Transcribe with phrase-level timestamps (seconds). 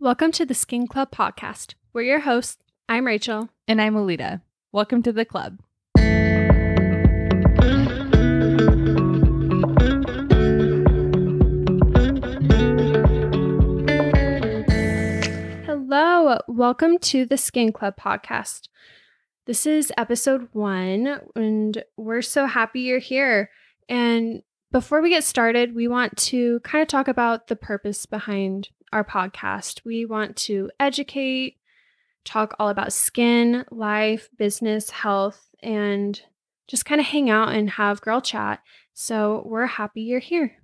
[0.00, 1.74] Welcome to the Skin Club podcast.
[1.92, 2.62] We're your hosts.
[2.88, 3.48] I'm Rachel.
[3.66, 4.42] And I'm Alida.
[4.70, 5.58] Welcome to the club.
[15.66, 16.38] Hello.
[16.46, 18.68] Welcome to the Skin Club podcast.
[19.46, 23.50] This is episode one, and we're so happy you're here.
[23.88, 28.68] And before we get started, we want to kind of talk about the purpose behind
[28.92, 29.80] our podcast.
[29.84, 31.56] We want to educate,
[32.24, 36.20] talk all about skin, life, business, health, and
[36.66, 38.60] just kind of hang out and have girl chat.
[38.92, 40.56] So we're happy you're here.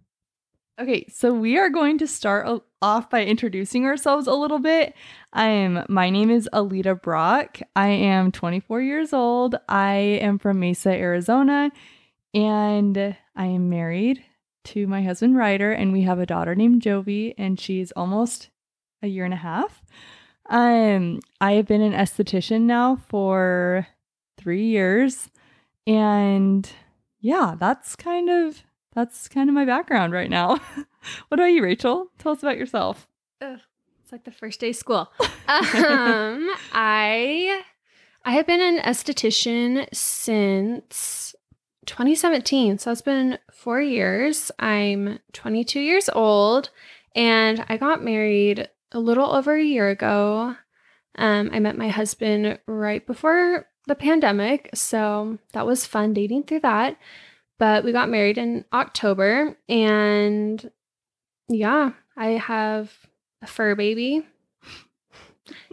[0.78, 4.92] Okay, so we are going to start off by introducing ourselves a little bit.
[5.32, 7.60] I am my name is Alida Brock.
[7.76, 9.54] I am 24 years old.
[9.68, 11.70] I am from Mesa, Arizona,
[12.34, 14.24] and I am married
[14.64, 18.50] to my husband Ryder, and we have a daughter named Jovi, and she's almost
[19.02, 19.82] a year and a half.
[20.50, 23.86] Um, I have been an esthetician now for
[24.36, 25.30] three years,
[25.86, 26.68] and
[27.20, 28.62] yeah, that's kind of
[28.94, 30.48] that's kind of my background right now.
[31.28, 32.10] what about you, Rachel?
[32.18, 33.06] Tell us about yourself.
[33.40, 33.60] Ugh,
[34.02, 35.10] it's like the first day of school.
[35.48, 37.62] um, I
[38.24, 41.34] I have been an esthetician since
[41.84, 42.78] 2017.
[42.78, 44.50] So it's been four years.
[44.58, 46.70] I'm 22 years old
[47.14, 50.56] and I got married a little over a year ago.
[51.16, 54.70] Um, I met my husband right before the pandemic.
[54.74, 56.96] So that was fun dating through that.
[57.58, 60.70] But we got married in October and
[61.48, 62.92] yeah, I have
[63.42, 64.26] a fur baby.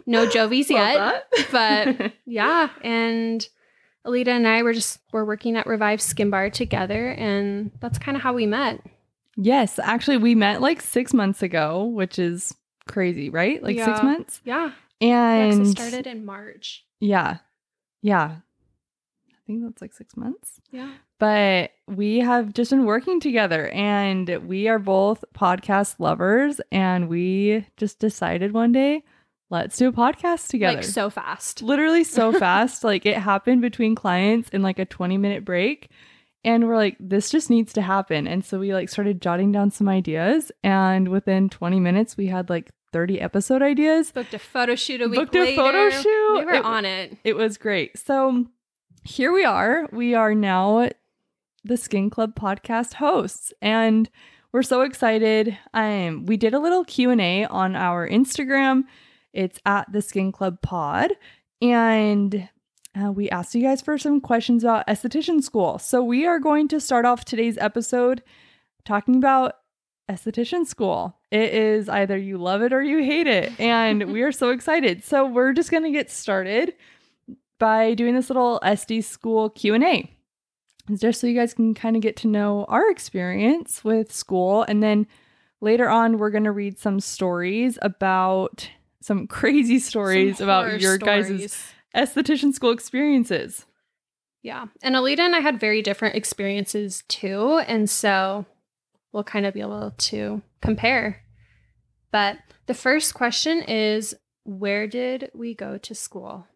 [0.06, 3.46] No Jovies yet, but yeah, and
[4.04, 8.16] Alida and I were just we're working at Revive Skin Bar together, and that's kind
[8.16, 8.80] of how we met.
[9.36, 12.54] yes, actually, we met like six months ago, which is
[12.88, 13.62] crazy, right?
[13.62, 14.40] Like six months.
[14.44, 16.84] Yeah, yeah And it started in March.
[17.00, 17.38] yeah,
[18.02, 18.36] yeah.
[19.30, 20.60] I think that's like six months.
[20.70, 26.60] Yeah, But we have just been working together and we are both podcast lovers.
[26.70, 29.02] And we just decided one day,
[29.52, 30.78] let's do a podcast together.
[30.78, 31.62] like so fast.
[31.62, 32.82] Literally so fast.
[32.82, 35.90] Like it happened between clients in like a 20 minute break.
[36.44, 38.26] And we're like, this just needs to happen.
[38.26, 40.50] And so we like started jotting down some ideas.
[40.64, 44.10] And within 20 minutes, we had like 30 episode ideas.
[44.10, 46.38] Booked a photo shoot a week Booked a photo shoot.
[46.38, 47.16] We were It- on it.
[47.22, 47.96] It was great.
[47.98, 48.46] So
[49.04, 49.88] here we are.
[49.92, 50.88] We are now
[51.64, 54.10] the Skin Club podcast hosts and
[54.52, 55.56] we're so excited.
[55.72, 58.82] Um we did a little Q&A on our Instagram.
[59.32, 61.12] It's at the Skin Club Pod
[61.60, 62.48] and
[63.00, 65.78] uh, we asked you guys for some questions about esthetician school.
[65.78, 68.22] So we are going to start off today's episode
[68.84, 69.54] talking about
[70.10, 71.16] esthetician school.
[71.30, 75.04] It is either you love it or you hate it and we are so excited.
[75.04, 76.74] So we're just going to get started
[77.58, 80.10] by doing this little SD school Q&A.
[80.90, 84.64] It's just so you guys can kind of get to know our experience with school
[84.64, 85.06] and then
[85.60, 88.68] later on we're going to read some stories about
[89.02, 93.66] some crazy stories Some about your guys' esthetician school experiences.
[94.42, 94.66] Yeah.
[94.82, 97.58] And Alida and I had very different experiences too.
[97.66, 98.44] And so
[99.12, 101.22] we'll kind of be able to compare.
[102.10, 104.14] But the first question is
[104.44, 106.46] Where did we go to school?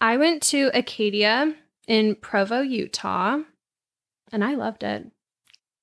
[0.00, 1.54] I went to Acadia
[1.86, 3.40] in Provo, Utah,
[4.32, 5.06] and I loved it.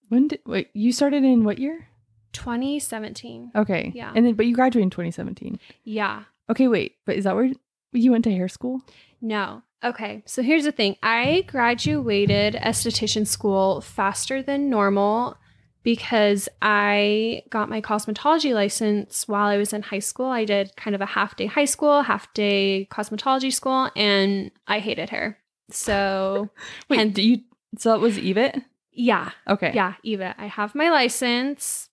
[0.10, 1.88] When did wait, you started in what year?
[2.34, 3.52] 2017.
[3.56, 3.92] Okay.
[3.96, 4.12] Yeah.
[4.16, 5.60] And then but you graduated in 2017.
[5.84, 6.24] Yeah.
[6.50, 6.96] Okay, wait.
[7.06, 7.52] But is that where
[7.94, 8.82] you went to hair school?
[9.22, 9.64] No.
[9.84, 10.24] Okay.
[10.26, 15.38] So here's the thing I graduated esthetician school faster than normal
[15.84, 20.26] because I got my cosmetology license while I was in high school.
[20.26, 24.80] I did kind of a half day high school, half day cosmetology school, and I
[24.80, 25.38] hated hair.
[25.70, 26.50] So,
[26.90, 27.42] Wait, And- do you
[27.78, 28.64] so that was EVIT?
[28.92, 29.32] yeah.
[29.48, 29.72] Okay.
[29.74, 31.90] Yeah, Eva, I have my license.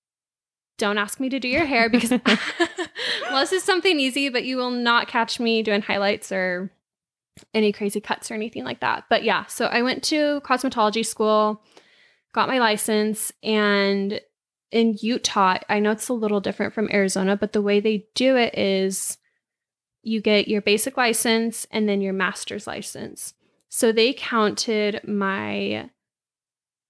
[0.79, 2.11] Don't ask me to do your hair because
[3.29, 6.71] unless it's something easy, but you will not catch me doing highlights or
[7.53, 9.05] any crazy cuts or anything like that.
[9.09, 11.63] But yeah, so I went to cosmetology school,
[12.33, 14.21] got my license, and
[14.71, 18.37] in Utah, I know it's a little different from Arizona, but the way they do
[18.37, 19.19] it is
[20.03, 23.35] you get your basic license and then your master's license.
[23.69, 25.91] So they counted my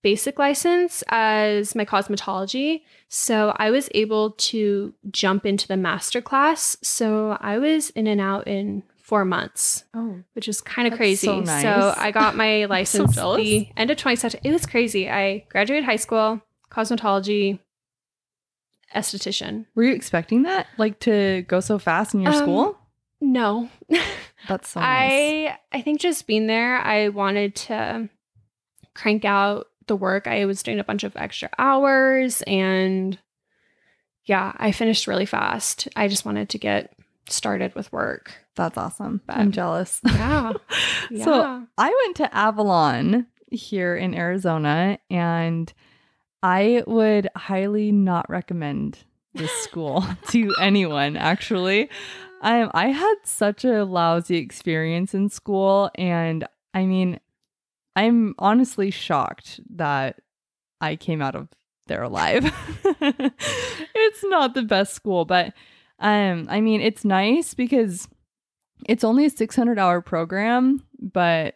[0.05, 2.83] basic license as my cosmetology.
[3.09, 6.77] So I was able to jump into the master class.
[6.83, 10.21] So I was in and out in four months, Oh.
[10.35, 11.27] which is kind of crazy.
[11.27, 11.63] so nice.
[11.63, 13.39] So I got my license jealous.
[13.43, 14.41] the end of 2017.
[14.49, 15.11] It was crazy.
[15.11, 16.41] I graduated high school,
[16.71, 17.59] cosmetology,
[18.95, 19.67] esthetician.
[19.75, 20.67] Were you expecting that?
[20.79, 22.79] Like to go so fast in your Um, school?
[23.21, 23.69] No.
[24.49, 24.89] That's so nice.
[25.51, 28.09] I I think just being there, I wanted to
[28.95, 30.27] crank out the work.
[30.27, 33.19] I was doing a bunch of extra hours and
[34.25, 35.89] yeah, I finished really fast.
[35.97, 36.95] I just wanted to get
[37.29, 38.33] started with work.
[38.57, 39.21] That's awesome.
[39.27, 40.01] But- I'm jealous.
[40.07, 40.53] Yeah.
[41.11, 41.25] yeah.
[41.25, 45.73] So I went to Avalon here in Arizona and
[46.43, 48.99] I would highly not recommend
[49.35, 51.89] this school to anyone actually.
[52.43, 57.21] Um, I had such a lousy experience in school and I mean
[57.97, 60.21] I'm honestly shocked that
[60.81, 61.49] I came out of
[61.87, 62.45] there alive.
[63.01, 65.53] it's not the best school, but
[66.01, 68.09] um I mean it's nice because
[68.87, 71.55] it's only a 600 hour program, but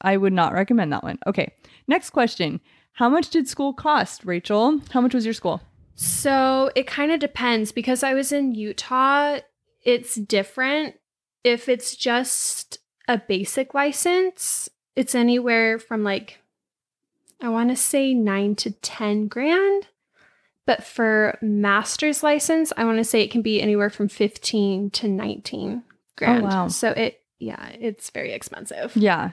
[0.00, 1.18] I would not recommend that one.
[1.26, 1.52] Okay.
[1.86, 2.60] Next question.
[2.92, 4.80] How much did school cost, Rachel?
[4.90, 5.60] How much was your school?
[5.96, 9.38] So it kind of depends because I was in Utah,
[9.82, 10.96] it's different.
[11.42, 16.38] If it's just a basic license, it's anywhere from like,
[17.40, 19.88] I want to say nine to 10 grand.
[20.66, 25.08] But for master's license, I want to say it can be anywhere from 15 to
[25.08, 25.82] 19
[26.16, 26.42] grand.
[26.42, 26.68] Oh, wow.
[26.68, 28.96] So it, yeah, it's very expensive.
[28.96, 29.32] Yeah.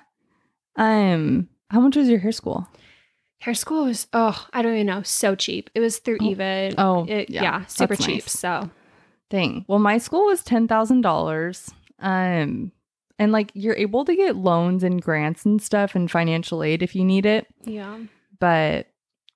[0.75, 2.68] Um, how much was your hair school?
[3.40, 5.69] Hair school was, oh, I don't even know, so cheap.
[5.74, 6.25] It was through Oh.
[6.30, 6.75] Even.
[6.78, 8.24] Oh, It, yeah, yeah, super cheap.
[8.24, 8.31] nice.
[8.31, 8.69] So
[9.30, 9.64] thing.
[9.69, 11.72] Well, my school was ten thousand dollars.
[12.00, 12.72] Um,
[13.21, 16.95] and like you're able to get loans and grants and stuff and financial aid if
[16.95, 17.45] you need it.
[17.63, 18.00] yeah.
[18.39, 18.88] But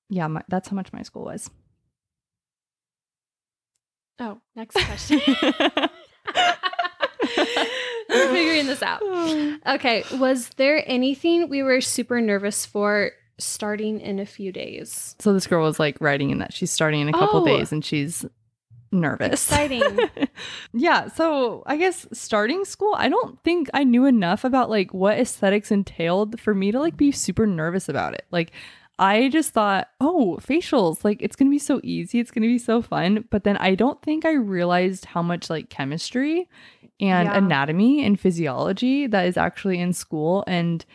[0.10, 1.50] yeah, my, that's how much my school was.
[4.20, 5.22] Oh, next question.
[8.10, 9.02] We're figuring this out.
[9.68, 15.16] Okay, was there anything we were super nervous for starting in a few days?
[15.20, 17.46] So this girl was like writing in that she's starting in a couple Oh.
[17.46, 18.26] days and she's
[18.96, 19.32] nervous.
[19.32, 19.84] Exciting.
[20.74, 25.20] yeah, so I guess starting school, I don't think I knew enough about like what
[25.20, 28.26] aesthetics entailed for me to like be super nervous about it.
[28.32, 28.52] Like
[28.98, 32.48] I just thought, "Oh, facials, like it's going to be so easy, it's going to
[32.48, 36.48] be so fun." But then I don't think I realized how much like chemistry
[37.02, 37.38] and Yeah.
[37.38, 40.86] anatomy and physiology that is actually in school and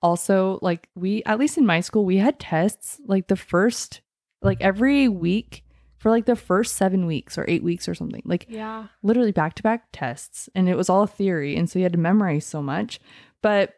[0.00, 4.00] also like we at least in my school we had tests like the first
[4.42, 5.63] like every week
[6.04, 8.88] for like the first 7 weeks or 8 weeks or something like yeah.
[9.02, 11.98] literally back to back tests and it was all theory and so you had to
[11.98, 13.00] memorize so much
[13.40, 13.76] but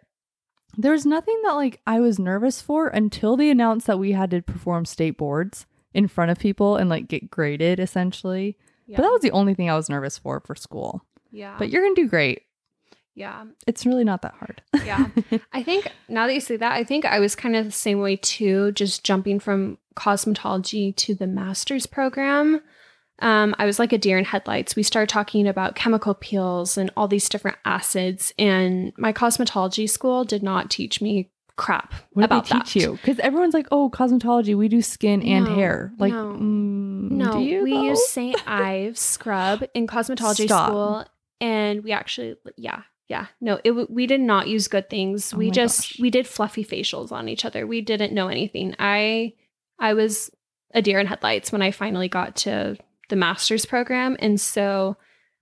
[0.77, 4.33] there was nothing that like I was nervous for until they announced that we had
[4.33, 8.57] to perform state boards in front of people and like get graded essentially
[8.89, 8.97] Yeah.
[8.97, 11.55] but that was the only thing I was nervous for for school yeah.
[11.59, 12.43] but you're gonna do great
[13.17, 13.45] yeah.
[13.67, 15.09] it's really not that hard Yeah.
[15.53, 18.01] I think now that you say that, I think I was kind of the same
[18.01, 22.61] way too, just jumping from cosmetology to the master's program.
[23.21, 24.77] Um, I was like a deer in headlights.
[24.77, 30.25] We started talking about chemical peels and all these different acids, and my cosmetology school
[30.25, 32.81] did not teach me crap what did about they teach that.
[32.81, 36.35] you because everyone's like oh cosmetology we do skin and No, hair like no.
[36.35, 37.83] mm, No, we though?
[37.85, 38.37] use St.
[38.47, 40.69] Ives scrub in cosmetology Stop.
[40.69, 41.05] school,
[41.41, 45.33] and we actually, yeah, yeah, no, it we did not use good things.
[45.33, 46.01] Oh we just gosh.
[46.01, 47.67] we did fluffy facials on each other.
[47.67, 48.75] We didn't know anything.
[48.79, 49.35] I
[49.79, 50.31] I was
[50.75, 52.77] a deer in headlights when I finally got to
[53.09, 54.97] the master's program, and so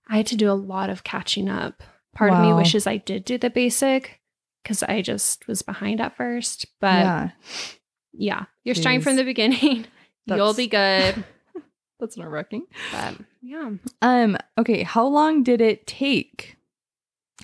[0.07, 1.81] I had to do a lot of catching up.
[2.13, 4.21] Part of me wishes I did do the basic
[4.63, 7.29] because I just was behind at first, but yeah,
[8.13, 9.85] yeah you're starting from the beginning.
[10.25, 11.23] You'll be good.
[11.99, 13.71] that's nerve wracking But yeah.
[14.01, 16.54] Um, okay, how long did it take?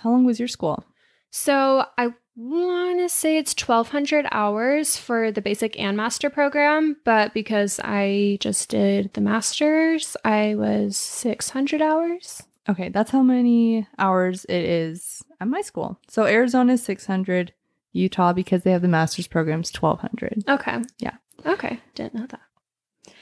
[0.02, 0.84] How long was your school?
[1.30, 7.34] So I want to say it's 1200 hours for the basic and master program, but
[7.34, 12.44] because I just did the masters, I was 600 hours.
[12.70, 16.00] Okay, that's how many hours it is at my school.
[16.08, 17.54] So Arizona is 600,
[17.94, 20.44] Utah because they have the master's programs 1200.
[20.50, 20.82] Okay.
[21.00, 21.16] Yeah.
[21.46, 21.80] Okay.
[21.96, 23.14] Didn't know that.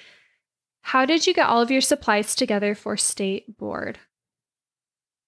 [0.82, 4.00] How did you get all of your supplies together for state board?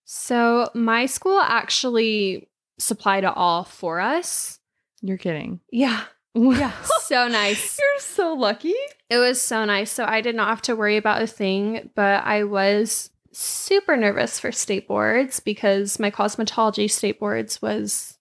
[0.06, 4.60] So my school actually supplied it all for us.
[5.02, 5.60] You're kidding.
[5.72, 6.04] Yeah.
[6.34, 6.72] Yeah.
[7.02, 7.78] so nice.
[7.80, 8.74] You're so lucky.
[9.10, 9.92] It was so nice.
[9.92, 14.40] So I did not have to worry about a thing, but I was super nervous
[14.40, 18.18] for state boards because my cosmetology state boards was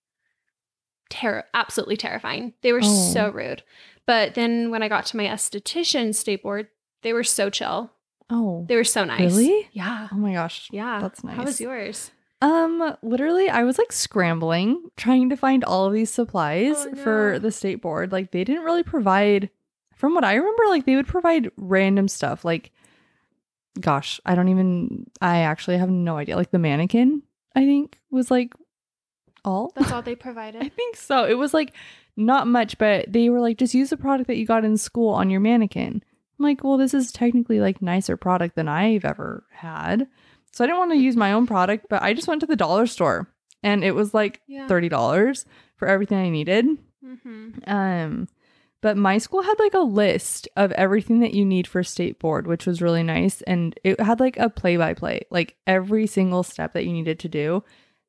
[1.08, 2.52] terror absolutely terrifying.
[2.62, 3.12] They were Oh.
[3.12, 3.62] so rude.
[4.06, 6.68] But then when I got to my esthetician state board,
[7.02, 7.90] they were so chill.
[8.30, 8.64] Oh.
[8.68, 9.36] They were so nice.
[9.36, 9.68] Really?
[9.72, 10.08] Yeah.
[10.12, 10.68] Oh my gosh.
[10.72, 11.00] Yeah.
[11.00, 11.36] That's nice.
[11.36, 12.10] How was yours?
[12.42, 17.38] Um, literally, I was like scrambling trying to find all of these supplies Oh, for
[17.38, 18.12] the state board.
[18.12, 19.50] Like, they didn't really provide,
[19.94, 22.44] from what I remember, like they would provide random stuff.
[22.44, 22.72] Like,
[23.78, 26.36] gosh, I don't even I actually have no idea.
[26.36, 27.22] Like the mannequin,
[27.54, 28.54] I think was like
[29.44, 29.72] all.
[29.76, 30.62] That's all they provided.
[30.62, 31.24] I think so.
[31.26, 31.74] It was like
[32.16, 35.12] not much, but they were like, just use the product that you got in school
[35.12, 36.02] on your mannequin.
[36.40, 40.08] I'm like, well, this is technically like nicer product than I've ever had.
[40.52, 42.56] So I didn't want to use my own product, but I just went to the
[42.56, 43.28] dollar store
[43.62, 44.66] and it was like Yeah.
[44.66, 45.44] $30
[45.76, 46.66] for everything I needed.
[47.04, 48.26] hmm Um,
[48.80, 52.46] but my school had like a list of everything that you need for state board,
[52.46, 53.42] which was really nice.
[53.42, 57.18] And it had like a play by play, like every single step that you needed
[57.20, 57.62] to do.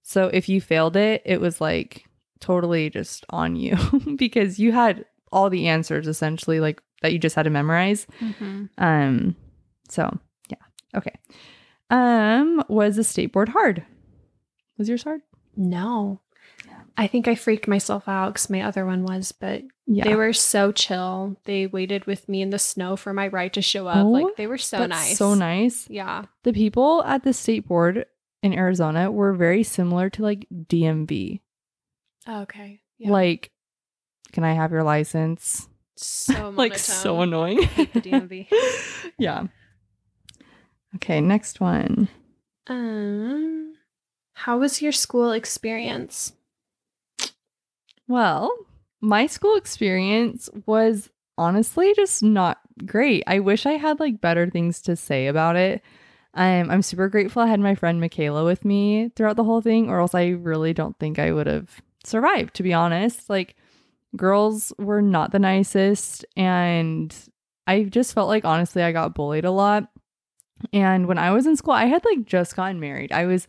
[0.04, 2.06] So if you failed it, it was like
[2.40, 3.76] totally just on you
[4.18, 8.08] because you had all the answers essentially, like that you just had to memorize.
[8.20, 9.36] hmm Um,
[9.90, 10.18] so
[10.50, 10.58] yeah,
[10.96, 11.14] okay.
[11.90, 13.84] Um, was the state board hard?
[14.78, 15.22] Was yours hard?
[15.56, 16.22] No.
[16.98, 20.34] I think I freaked myself out because my other one was, but Yeah, they were
[20.34, 21.38] so chill.
[21.46, 24.06] They waited with me in the snow for my ride to show up.
[24.06, 25.18] Oh, like they were so nice.
[25.18, 25.90] So nice.
[25.90, 26.26] Yeah.
[26.44, 28.06] the people at the state board
[28.44, 31.42] in Arizona were very similar to like DMV.
[32.28, 32.82] Okay.
[32.98, 33.12] Yeah.
[33.12, 33.52] Like,
[34.32, 35.68] can I have your license?
[35.96, 37.58] So like so annoying.
[37.58, 38.48] the DMV.
[39.18, 39.48] yeah.
[40.96, 42.10] Okay, next one.
[42.68, 43.74] Um,
[44.34, 46.34] how was your school experience?
[48.08, 48.52] Well,
[49.00, 53.24] my school experience was honestly just not great.
[53.26, 55.82] I wish I had like better things to say about it.
[56.34, 59.90] Um, I'm super grateful I had my friend Michaela with me throughout the whole thing,
[59.90, 63.30] or else I really don't think I would have survived, to be honest.
[63.30, 63.56] Like,
[64.16, 67.16] girls were not the nicest, and
[67.68, 69.90] I just felt like honestly I got bullied a lot.
[70.74, 73.12] And when I was in school, I had like just gotten married.
[73.12, 73.48] I was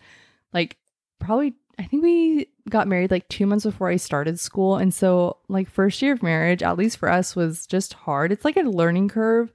[0.53, 0.77] like
[1.19, 5.39] probably I think we got married like 2 months before I started school and so
[5.49, 8.33] like first year of marriage at least for us was just hard.
[8.33, 9.53] It's like a learning curve.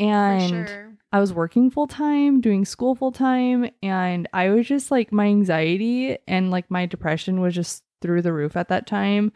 [0.00, 0.92] And sure.
[1.12, 5.26] I was working full time, doing school full time, and I was just like my
[5.26, 9.30] anxiety and like my depression was just through the roof at that time.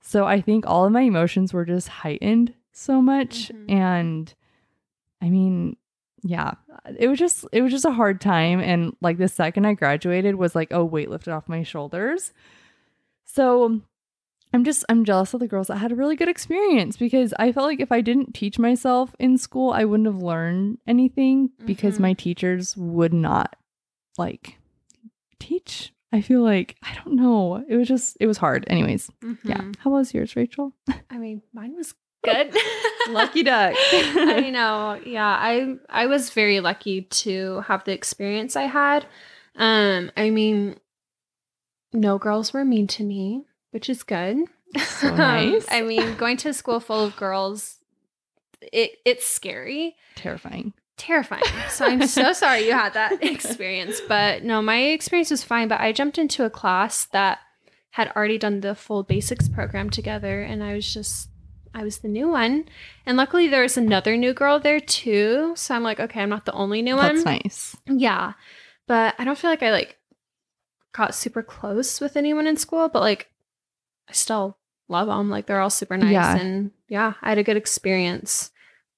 [0.00, 3.70] So I think all of my emotions were just heightened so much Mhm.
[3.70, 4.34] and
[5.20, 5.76] I mean,
[6.22, 6.52] yeah,
[6.98, 10.36] it was just it was just a hard time and like the second I graduated
[10.36, 12.32] was like oh, weight lifted off my shoulders.
[13.24, 13.80] So
[14.54, 17.52] I'm just I'm jealous of the girls that had a really good experience because I
[17.52, 21.98] felt like if I didn't teach myself in school, I wouldn't have learned anything because
[21.98, 22.00] Mhm.
[22.02, 23.56] my teachers would not
[24.16, 24.58] like
[25.38, 25.92] teach.
[26.12, 27.62] I feel like I don't know.
[27.68, 28.64] It was just it was hard.
[28.68, 29.10] Anyways,
[29.44, 29.58] yeah.
[29.58, 29.76] Mhm.
[29.78, 30.72] How was yours, Rachel?
[31.10, 32.54] I mean, mine was good.
[33.10, 33.74] Lucky duck.
[33.92, 35.00] I know.
[35.04, 39.06] Yeah, I I was very lucky to have the experience I had.
[39.56, 40.78] Um, I mean,
[41.92, 44.38] no girls were mean to me, which is good.
[44.78, 45.66] So nice.
[45.70, 47.78] I mean, going to a school full of girls,
[48.72, 50.74] it it's scary, Terrifying.
[50.98, 51.42] Terrifying.
[51.70, 55.68] So I'm so sorry you had that experience, but no, my experience was fine.
[55.68, 57.38] But I jumped into a class that
[57.92, 61.28] had already done the full basics program together, and I was just
[61.74, 62.66] I was the new one.
[63.06, 65.52] And luckily there was another new girl there too.
[65.56, 67.34] So I'm like, okay, I'm not the only new That's one.
[67.34, 67.76] That's nice.
[67.86, 68.32] Yeah.
[68.86, 69.98] But I don't feel like I like
[70.92, 73.28] got super close with anyone in school, but like
[74.08, 74.56] I still
[74.88, 75.28] love them.
[75.28, 76.36] Like they're all super nice Yeah.
[76.38, 78.50] and yeah, I had a good experience.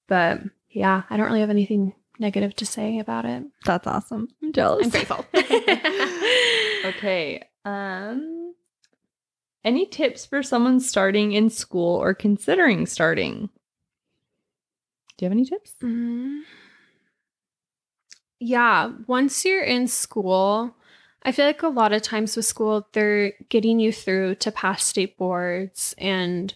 [0.07, 0.39] But
[0.71, 3.43] yeah, I don't really have anything negative to say about it.
[3.65, 4.27] That's awesome.
[4.41, 4.85] I'm jealous.
[4.85, 5.25] I'm grateful.
[6.85, 7.43] okay.
[7.65, 8.53] Um
[9.63, 13.49] any tips for someone starting in school or considering starting?
[15.17, 15.73] Do you have any tips?
[15.81, 16.41] Mhm.
[18.39, 20.75] Yeah, once you're in school,
[21.21, 24.83] I feel like a lot of times with school, they're getting you through to pass
[24.83, 25.93] state boards.
[25.99, 26.53] And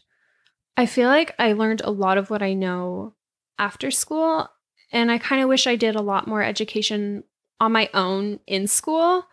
[0.75, 3.13] I feel like I learned a lot of what I know
[3.57, 4.49] after school.
[4.91, 7.23] And I kind of wish I did a lot more education
[7.59, 9.25] on my own in school.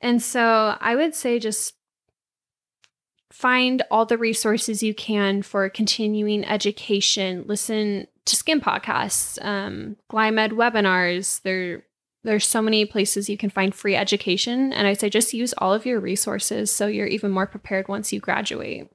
[0.00, 1.74] And so I would say just
[3.32, 7.44] find all the resources you can for continuing education.
[7.46, 11.42] Listen to skin podcasts, um, GlyMed webinars.
[11.42, 11.84] There,
[12.22, 15.74] there's so many places you can find free education, and I say just use all
[15.74, 18.88] of your resources so you're even more prepared once you graduate.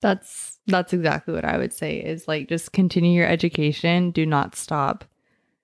[0.00, 4.54] That's that's exactly what I would say is like just continue your education, do not
[4.54, 5.04] stop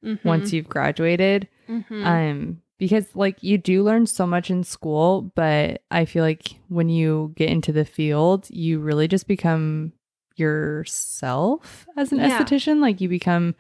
[0.05, 0.25] Mhm.
[0.25, 1.49] once you've graduated.
[1.69, 2.05] Mhm.
[2.05, 6.89] Um because like you do learn so much in school, but I feel like when
[6.89, 9.93] you get into the field, you really just become
[10.37, 12.29] yourself as an Yeah.
[12.39, 12.81] esthetician.
[12.81, 13.55] Like you become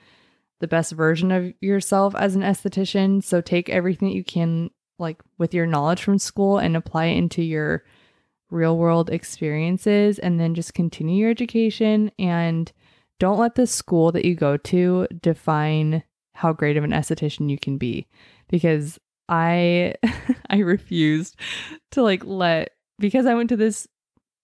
[0.60, 3.22] the best version of yourself as an esthetician.
[3.22, 7.16] So take everything that you can like with your knowledge from school and apply it
[7.18, 7.84] into your
[8.54, 12.73] real world experiences and then just continue your education and
[13.18, 16.02] don't let the school that you go to define
[16.34, 18.06] how great of an esthetician you can be
[18.49, 19.94] because I
[20.50, 21.37] I refused
[21.92, 23.87] to like let because I went to this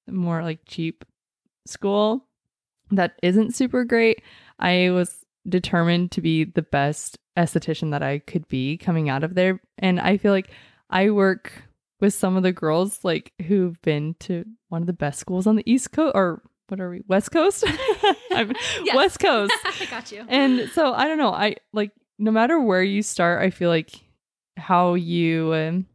[0.09, 1.05] more like cheap
[1.67, 2.27] school
[2.91, 4.23] that isn't super great.
[4.59, 9.35] I was determined to be the best esthetician that I could be coming out of
[9.35, 10.51] there and I feel like
[10.91, 11.53] I work
[12.01, 15.57] with some of the girls like who've been to one of the best schools on
[15.57, 17.65] the East Coast or what are we West Coast?
[18.33, 18.53] I'm
[18.85, 18.95] Yes.
[18.97, 19.53] West Coast.
[19.65, 20.25] I got you.
[20.29, 21.33] And so I don't know.
[21.33, 23.91] I like no matter where you start, I feel like
[24.57, 25.87] how you um,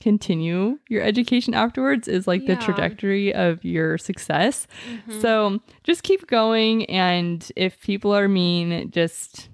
[0.00, 4.66] continue your education afterwards is like the trajectory of your success.
[5.08, 5.20] Mhm.
[5.20, 6.84] So just keep going.
[6.86, 9.48] And if people are mean, just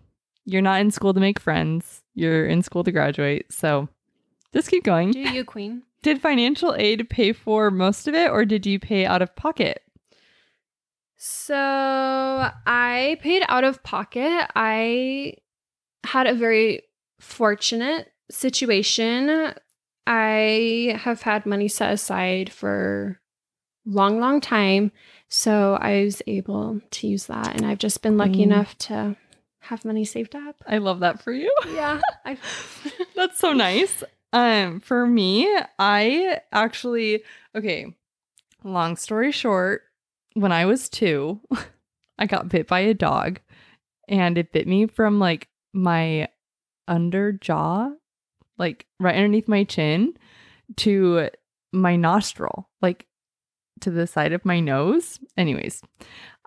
[0.44, 2.02] you're not in school to make friends.
[2.14, 3.50] You're in school to graduate.
[3.50, 3.88] So
[4.54, 5.10] just keep going.
[5.10, 5.82] do you, Queen?
[6.02, 9.82] Did financial aid pay for most of it, or did you pay out of pocket?
[11.16, 14.46] So I paid out of pocket.
[14.54, 15.36] I
[16.04, 16.82] had a very
[17.20, 19.54] fortunate situation.
[20.06, 23.18] I have had money set aside for
[23.86, 24.92] long, long time.
[25.28, 27.54] So I was able to use that.
[27.54, 28.52] And I've just been lucky Queen.
[28.52, 29.16] enough to
[29.60, 30.56] have money saved up.
[30.66, 31.50] I love that for you.
[31.72, 32.00] Yeah.
[33.16, 34.04] That's so nice.
[34.34, 35.48] Um, for me,
[35.78, 37.22] I actually
[37.56, 37.86] okay.
[38.64, 39.82] Long story short,
[40.34, 41.40] when I was two,
[42.18, 43.40] I got bit by a dog,
[44.08, 46.28] and it bit me from like my
[46.88, 47.90] under jaw,
[48.58, 50.14] like right underneath my chin,
[50.78, 51.30] to
[51.72, 53.06] my nostril, like
[53.82, 55.20] to the side of my nose.
[55.36, 55.80] Anyways,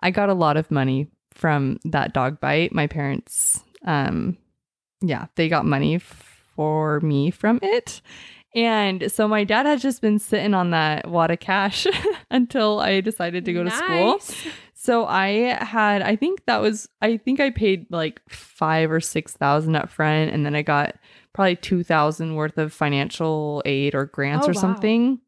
[0.00, 2.74] I got a lot of money from that dog bite.
[2.74, 4.36] My parents, um,
[5.00, 5.98] yeah, they got money
[6.58, 8.02] for me from it.
[8.52, 11.86] And so my dad had just been sitting on that wad of cash
[12.32, 14.20] until I decided to go to school.
[14.74, 19.34] So I had, I think that was, I think I paid like five or six
[19.34, 20.96] thousand up front, and then I got
[21.32, 24.60] probably two thousand worth of financial aid or grants Oh, or wow.
[24.60, 25.20] something.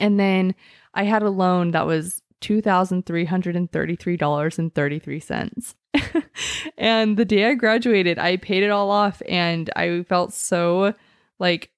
[0.00, 0.54] And then
[0.92, 5.20] I had a loan that was two thousand three hundred and thirty-three dollars and thirty-three
[5.20, 5.74] cents.
[6.78, 10.94] and the day I graduated, I paid it all off, and I felt so
[11.38, 11.70] like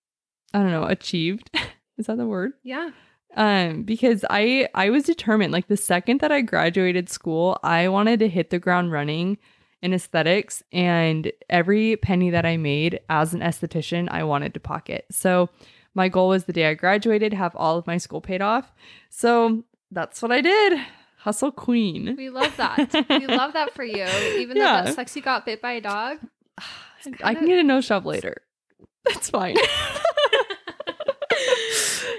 [0.53, 1.51] I don't know, achieved.
[1.99, 2.53] Is that the word?
[2.62, 2.90] Yeah.
[3.37, 8.18] um because i i was determined like the second that i graduated school i wanted
[8.18, 9.38] to hit the ground running
[9.83, 15.05] in aesthetics and every penny that i made as an esthetician i wanted to pocket
[15.12, 15.49] so
[15.94, 18.73] my goal was the day i graduated have all of my school paid off
[19.11, 20.81] so that's what i did
[21.21, 22.93] hustle queen We love that.
[23.09, 24.07] we love that for you.
[24.39, 24.83] Even though Yeah.
[24.83, 26.19] that sucks you got bit by a dog.
[27.25, 28.37] i can get a no shove later
[29.07, 29.57] that's fine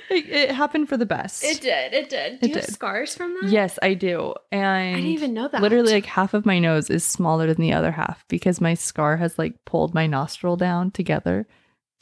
[0.09, 1.93] it, it happened for the best It did.
[1.93, 2.33] It did.
[2.33, 3.49] It Do you have scars from that?
[3.51, 5.61] yes i do and I didn't even know that.
[5.61, 9.17] Literally, like half of my nose is smaller than the other half because my scar
[9.17, 11.47] has like pulled my nostril down together.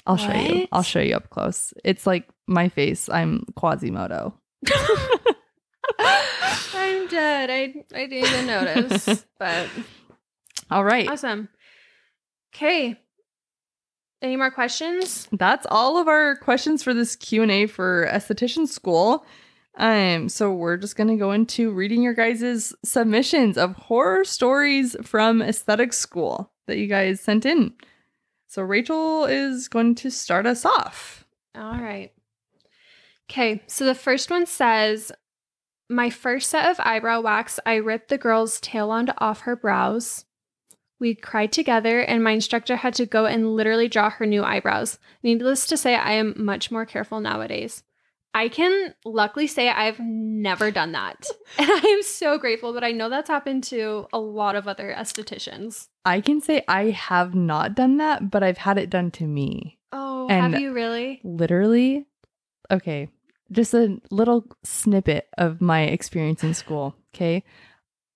[0.08, 0.68] I'll show you.
[0.72, 1.74] I'll show you up close.
[1.84, 3.10] It's like my face.
[3.10, 4.34] I'm Quasimodo.
[7.10, 7.50] Dead.
[7.50, 9.26] I I didn't even notice.
[9.39, 9.67] but
[10.72, 11.10] All right.
[11.10, 11.50] awesome.
[12.56, 13.00] Okay.
[14.22, 15.28] Any more questions?
[15.32, 19.26] That's all of our questions for this Q&A for esthetician school.
[19.78, 24.95] Um so we're just going to go into reading your guys' submissions of horror stories
[25.04, 27.74] from aesthetic school that you guys sent in.
[28.48, 31.26] So Rachel is going to start us off.
[31.56, 32.12] All right.
[33.30, 35.12] Okay, so the first one says
[35.89, 40.25] My first set of eyebrow wax, I ripped the girl's tail end off her brows.
[40.99, 44.99] We cried together, and my instructor had to go and literally draw her new eyebrows.
[45.23, 47.84] Needless to say, I am much more careful nowadays.
[48.34, 51.25] I can luckily say I've never done that.
[51.58, 54.93] And I am so grateful, but I know that's happened to a lot of other
[54.95, 55.88] estheticians.
[56.06, 59.80] I can say I have not done that, but I've had it done to me.
[59.91, 61.21] Oh, And- have you really?
[61.23, 62.06] Literally,
[62.69, 63.10] okay,
[63.52, 66.96] just a little snippet of my experience in school.
[67.16, 67.44] Okay.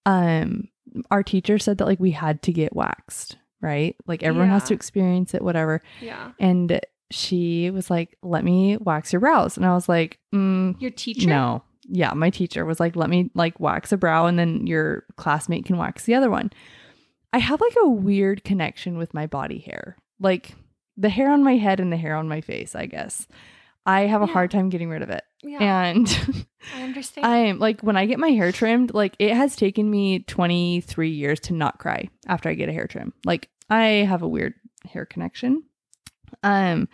[0.05, 0.69] Um,
[1.09, 3.95] our teacher said that like we had to get waxed, right?
[4.05, 5.81] Like everyone has to experience it, whatever.
[6.01, 6.31] Yeah.
[6.39, 9.57] And she was like, let me wax your brows.
[9.57, 11.27] And I was like, mm, Your teacher?
[11.29, 11.63] no.
[11.85, 15.65] Yeah, my teacher was like, let me like wax a brow and then your classmate
[15.65, 16.51] can wax the other one.
[17.33, 19.97] I have like a weird connection with my body hair.
[20.19, 20.55] Like
[20.95, 23.27] the hair on my head and the hair on my face, I guess.
[23.85, 24.33] I have a Yeah.
[24.33, 25.23] hard time getting rid of it.
[25.43, 27.27] Yeah, And I understand.
[27.27, 31.39] I'm like when I get my hair trimmed, like it has taken me 23 years
[31.41, 33.11] to not cry after I get a hair trim.
[33.25, 34.53] Like I have a weird
[34.89, 35.63] hair connection.
[36.43, 36.87] Um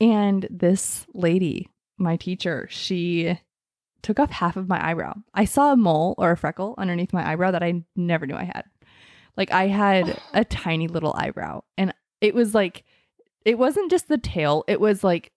[0.00, 1.68] and this lady,
[1.98, 3.38] my teacher, she
[4.02, 5.14] took off half of my eyebrow.
[5.32, 8.44] I saw a mole or a freckle underneath my eyebrow that I never knew I
[8.44, 8.64] had.
[9.36, 12.84] Like I had a tiny little eyebrow and it was like
[13.44, 15.30] it wasn't just the tail, it was like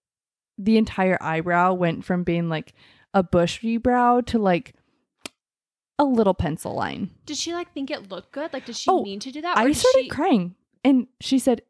[0.58, 2.74] the entire eyebrow went from being like
[3.14, 4.74] a bushy brow to like
[6.00, 7.12] a little pencil line.
[7.26, 8.54] Did she like think it looked good?
[8.54, 9.58] Like, did she Oh, mean to do that?
[9.58, 10.10] I started she...
[10.10, 11.62] crying and she said,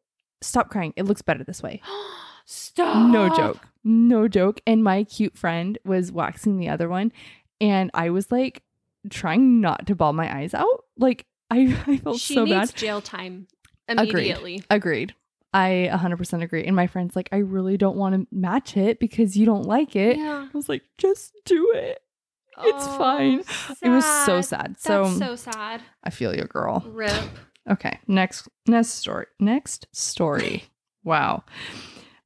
[0.41, 0.93] Stop crying.
[0.95, 1.81] It looks better this way.
[2.45, 3.11] Stop.
[3.11, 3.67] No joke.
[3.83, 4.61] No joke.
[4.67, 7.11] And my cute friend was waxing the other one.
[7.59, 8.61] And I was like
[9.09, 10.85] trying not to ball my eyes out.
[10.97, 12.19] Like I, I felt so bad.
[12.19, 12.75] She so needs bad.
[12.79, 13.47] jail time
[13.89, 14.09] Agreed.
[14.11, 14.63] immediately.
[14.69, 15.15] Agreed.
[15.53, 16.65] I 100% agree.
[16.65, 19.95] And my friend's like, I really don't want to match it because you don't like
[19.95, 20.17] it.
[20.17, 20.47] Yeah.
[20.53, 21.99] I was like, just do it.
[22.59, 23.43] It's Oh, fine.
[23.83, 24.77] It was so sad.
[24.79, 24.79] sad.
[24.79, 25.81] So, so sad.
[26.03, 26.83] I feel you, girl.
[26.87, 27.13] Rip.
[27.69, 29.25] Okay, next next story.
[29.39, 30.63] Next story.
[31.03, 31.43] wow.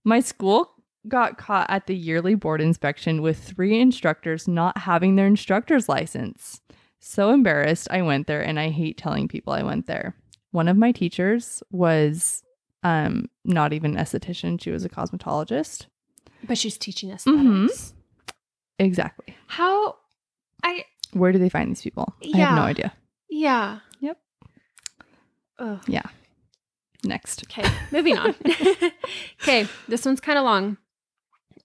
[0.06, 0.72] My school
[1.08, 6.62] got caught at the yearly board inspection with three instructors not having their instructor's license.
[7.00, 10.16] So embarrassed, I went there and I hate telling people I went there.
[10.52, 12.44] One of my teachers was
[12.84, 15.86] um not even an esthetician, she was a cosmetologist.
[16.44, 17.68] But she's teaching us Mm-hmm.
[18.80, 19.36] Exactly.
[19.48, 19.98] How
[20.64, 22.14] I Where do they find these people?
[22.34, 22.94] I have no idea.
[23.30, 23.80] yeah.
[24.00, 24.18] Yep.
[25.60, 25.80] Ugh.
[25.88, 26.04] Yeah.
[27.04, 27.44] Next.
[27.44, 28.36] Okay, moving on.
[29.42, 30.78] okay, this one's kind of long.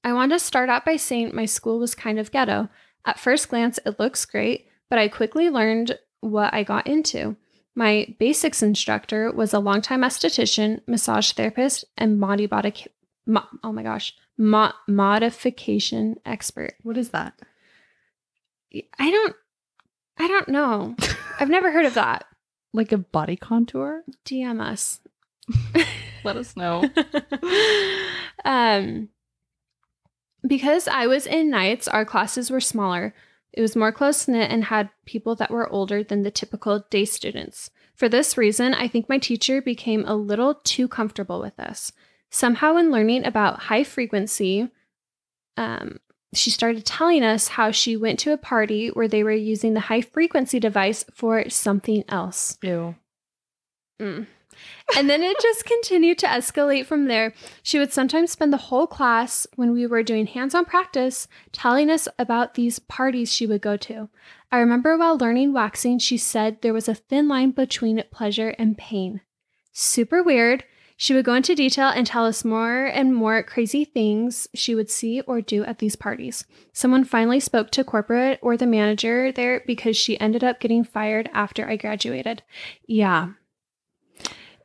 [0.04, 2.68] I want to start out by saying my school was kind of ghetto.
[3.04, 7.36] At first glance, it looks great, but I quickly learned what I got into.
[7.76, 12.72] My basics instructor was a longtime esthetician, massage therapist, and body body.
[13.26, 16.74] Mo- oh my gosh, mo- modification expert.
[16.82, 17.34] What is that?
[18.98, 19.36] I don't,
[20.18, 20.96] I don't know.
[21.38, 22.24] I've never heard of that.
[22.72, 24.04] Like a body contour?
[24.24, 25.00] DM us.
[26.24, 26.88] Let us know.
[28.44, 29.10] um,
[30.46, 33.14] because I was in nights, our classes were smaller.
[33.56, 37.06] It was more close knit and had people that were older than the typical day
[37.06, 37.70] students.
[37.94, 41.90] For this reason, I think my teacher became a little too comfortable with us.
[42.30, 44.68] Somehow, in learning about high frequency,
[45.56, 46.00] um,
[46.34, 49.80] she started telling us how she went to a party where they were using the
[49.80, 52.58] high frequency device for something else.
[52.62, 52.94] Ew.
[54.00, 54.26] Mm.
[54.96, 57.34] And then it just continued to escalate from there.
[57.62, 61.90] She would sometimes spend the whole class when we were doing hands on practice telling
[61.90, 64.08] us about these parties she would go to.
[64.50, 68.78] I remember while learning waxing, she said there was a thin line between pleasure and
[68.78, 69.20] pain.
[69.72, 70.64] Super weird.
[70.98, 74.90] She would go into detail and tell us more and more crazy things she would
[74.90, 76.46] see or do at these parties.
[76.72, 81.28] Someone finally spoke to corporate or the manager there because she ended up getting fired
[81.34, 82.42] after I graduated.
[82.86, 83.32] Yeah,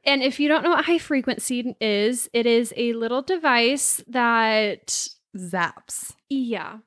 [0.03, 5.07] and if you don't know what high frequency is, it is a little device that,
[5.37, 6.13] Zaps.
[6.29, 6.77] yeah.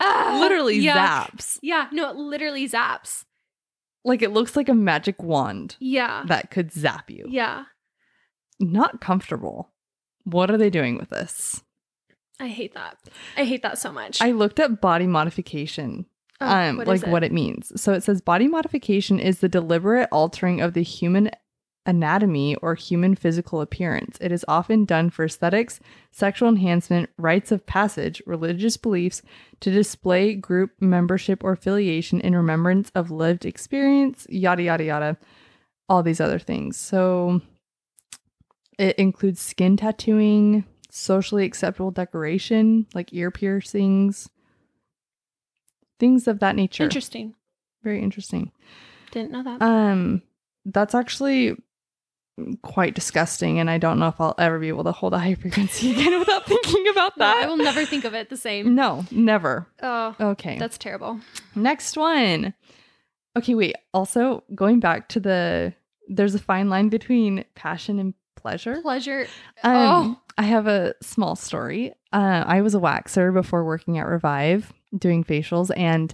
[0.00, 1.24] Ah, Literally yeah.
[1.26, 1.58] zaps.
[1.62, 3.24] Yeah, no, it literally zaps.
[4.04, 6.24] Like it looks like a magic wand Yeah.
[6.26, 7.24] that could zap you.
[7.28, 7.64] Yeah.
[8.58, 9.70] Not comfortable.
[10.24, 11.62] What are they doing with this?
[12.40, 12.96] I hate that.
[13.36, 14.20] I hate that so much.
[14.20, 16.06] I looked up body modification.
[16.40, 17.08] Oh, um what like it?
[17.08, 17.80] what it means.
[17.80, 21.30] So it says body modification is the deliberate altering of the human
[21.84, 24.16] anatomy or human physical appearance.
[24.20, 29.22] It is often done for aesthetics, sexual enhancement, rites of passage, religious beliefs,
[29.60, 35.16] to display group membership or affiliation in remembrance of lived experience, yada, yada, yada,
[35.88, 36.76] all these other things.
[36.76, 37.40] So
[38.78, 44.28] it includes skin tattooing, socially acceptable decoration, like ear piercings,
[45.98, 46.84] things of that nature.
[46.84, 47.34] Interesting.
[47.82, 48.52] Very interesting.
[49.10, 49.62] Didn't know that.
[49.62, 50.22] Um,
[50.64, 51.56] that's actually
[52.62, 55.34] quite disgusting, and I don't know if I'll ever be able to hold a high
[55.40, 57.44] frequency again without thinking about No, that.
[57.44, 58.74] I will never think of it the same.
[58.74, 59.66] No, never.
[59.82, 60.58] Oh, Okay.
[60.58, 61.20] that's terrible.
[61.54, 62.54] Next one.
[63.36, 63.76] Okay, wait.
[63.94, 65.74] Also, going back to the
[66.08, 68.80] there's a fine line between passion and pleasure.
[68.82, 69.26] Pleasure.
[69.62, 70.18] Um, Oh.
[70.38, 71.92] I have a small story.
[72.12, 76.12] Uh, I was a waxer before working at Revive doing facials, and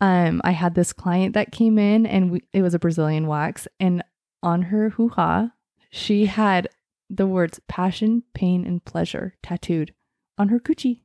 [0.00, 3.66] um, I had this client that came in, and we, it was a Brazilian wax,
[3.80, 4.02] and
[4.42, 5.52] on her hoo ha,
[5.90, 6.68] she had
[7.10, 9.94] the words passion, pain, and pleasure tattooed
[10.36, 11.00] on her coochie.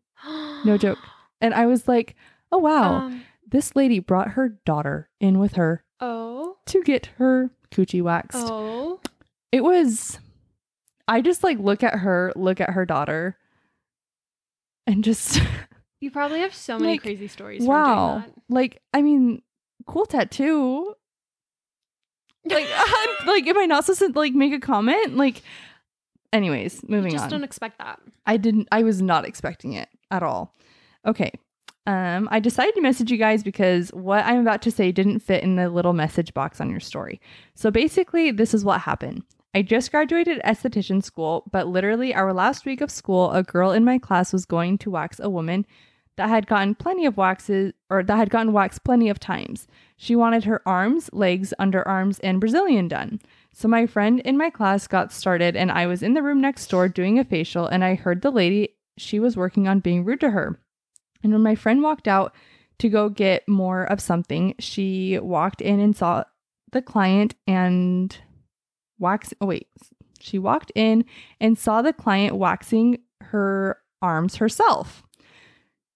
[0.66, 1.00] No joke.
[1.42, 2.16] And I was like,
[2.52, 6.58] oh wow, Um, this lady brought her daughter in with her oh.
[6.68, 8.38] to get her coochie waxed.
[8.50, 9.00] Oh.
[9.52, 10.20] It was
[11.08, 13.38] I just like look at her, look at her daughter
[14.88, 15.40] and just
[16.02, 17.64] You probably have so many Like, crazy stories.
[17.64, 18.24] wow.
[18.50, 19.42] Like I mean,
[19.88, 20.96] cool tattoo.
[22.46, 22.68] Like
[23.26, 25.18] like am I not supposed to like make a comment?
[25.18, 25.42] Like
[26.32, 27.30] anyways, moving just on.
[27.30, 28.00] Just don't expect that.
[28.26, 30.56] I didn't I was not expecting it at all.
[31.06, 31.32] Okay.
[31.86, 35.44] Um, I decided to message you guys because what I'm about to say didn't fit
[35.44, 37.20] in the little message box on your story.
[37.56, 39.24] So basically, this is what happened.
[39.54, 43.84] I just graduated esthetician school, but literally our last week of school, a girl in
[43.84, 45.66] my class was going to wax a woman
[46.16, 49.68] that had gotten plenty of waxes or that had gotten waxed plenty of times.
[49.98, 53.20] She wanted her arms, legs, underarms, and Brazilian done.
[53.54, 56.68] So my friend in my class got started and I was in the room next
[56.68, 60.20] door doing a facial and I heard the lady she was working on being rude
[60.22, 60.60] to her.
[61.24, 62.36] And when my friend walked out
[62.80, 66.24] to go get more of something, she walked in and saw
[66.72, 68.18] the client and
[69.00, 69.68] wax oh wait,
[70.20, 71.06] she walked in
[71.40, 75.04] and saw the client waxing her arms herself.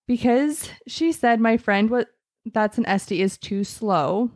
[0.07, 2.09] Because she said my friend what
[2.53, 4.31] that's an SD is too slow.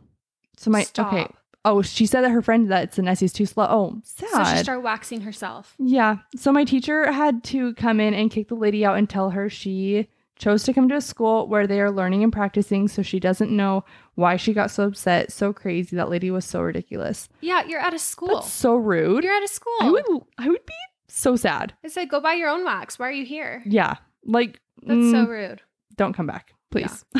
[0.56, 1.12] So my Stop.
[1.12, 1.26] okay.
[1.64, 3.66] Oh, she said that her friend that's an SD is too slow.
[3.68, 4.28] Oh, sad.
[4.30, 5.74] So she started waxing herself.
[5.78, 6.16] Yeah.
[6.36, 9.48] So my teacher had to come in and kick the lady out and tell her
[9.48, 13.20] she chose to come to a school where they are learning and practicing, so she
[13.20, 13.84] doesn't know
[14.16, 15.94] why she got so upset, so crazy.
[15.94, 17.28] That lady was so ridiculous.
[17.40, 18.40] Yeah, you're at a school.
[18.40, 19.22] That's so rude.
[19.22, 19.76] You're at a school.
[19.80, 20.04] I would
[20.38, 20.74] I would be
[21.06, 21.74] so sad.
[21.84, 22.98] I said, go buy your own wax.
[22.98, 23.62] Why are you here?
[23.64, 23.96] Yeah.
[24.24, 25.62] Like That's mm, so rude.
[25.96, 27.04] don't come back, please.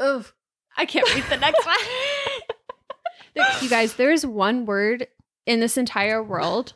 [0.00, 0.26] Ugh.
[0.76, 1.76] I can't read the next one.
[3.36, 5.08] There- you guys, there's one word
[5.44, 6.74] in this entire world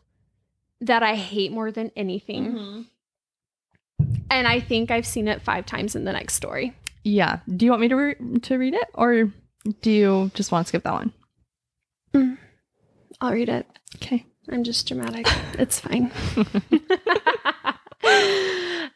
[0.80, 2.52] that I hate more than anything.
[2.52, 2.82] Mm-hmm.
[4.28, 6.74] And I think I've seen it five times in the next story.
[7.04, 7.38] Yeah.
[7.48, 9.32] Do you want me to re- to read it or
[9.82, 10.92] do you just want to skip that
[12.14, 12.38] one?
[13.20, 13.66] I'll read it.
[13.96, 14.26] Okay.
[14.50, 15.26] I'm just dramatic.
[15.60, 16.10] it's fine.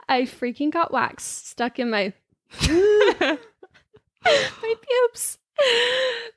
[0.08, 2.12] I freaking got wax stuck in my
[2.68, 3.38] my
[4.24, 5.38] pubes.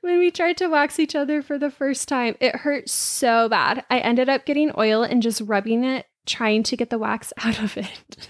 [0.00, 3.84] When we tried to wax each other for the first time, it hurt so bad.
[3.90, 7.62] I ended up getting oil and just rubbing it, trying to get the wax out
[7.62, 8.28] of it.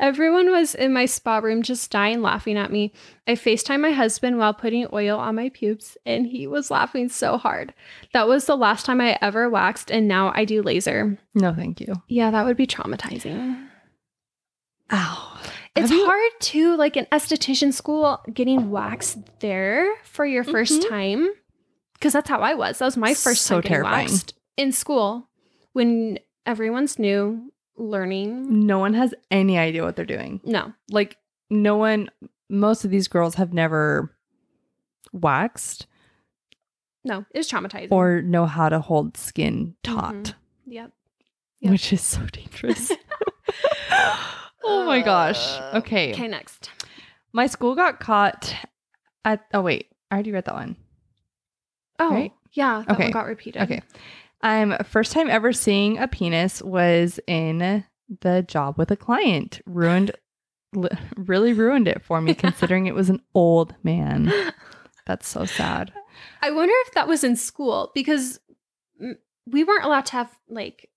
[0.00, 2.92] Everyone was in my spa room just dying laughing at me.
[3.26, 7.36] I FaceTime my husband while putting oil on my pubes, and he was laughing so
[7.38, 7.74] hard.
[8.12, 11.18] That was the last time I ever waxed, and now I do laser.
[11.34, 11.94] no, thank you.
[12.08, 13.68] Yeah, that would be traumatizing.
[14.92, 15.38] Ow.
[15.74, 20.88] It's you- hard too, like in esthetician school, getting waxed there for your 1st Mhm.
[20.88, 21.28] time.
[21.94, 22.78] Because that's how I was.
[22.78, 24.06] That was my first So time getting terrifying.
[24.08, 25.28] waxed in school
[25.72, 28.66] when everyone's new, learning.
[28.66, 30.40] No one has any idea what they're doing.
[30.44, 30.72] No.
[30.90, 31.16] like
[31.50, 32.10] no one
[32.48, 34.14] most of these girls have never
[35.12, 35.86] waxed
[37.04, 37.88] No, it's traumatizing.
[37.90, 40.34] or know how to hold skin taut Mhm.
[40.66, 40.92] Yep.
[41.60, 41.70] Yep.
[41.72, 42.92] which is so dangerous
[44.64, 46.70] oh my gosh Uh, okay Okay, next.
[47.32, 48.54] my school got caught
[49.24, 50.76] at oh wait i already read that one
[51.98, 52.32] Oh, Right?
[52.52, 52.82] yeah.
[52.86, 53.02] That Okay.
[53.04, 53.62] one got repeated.
[53.62, 53.80] okay
[54.42, 57.84] um first time ever seeing a penis was in
[58.20, 60.10] the job with a client ruined
[60.74, 64.32] li- really ruined it for me considering it was an old man
[65.06, 65.92] that's so sad
[66.42, 68.38] I wonder if that was in school because
[69.46, 70.90] we weren't allowed to have like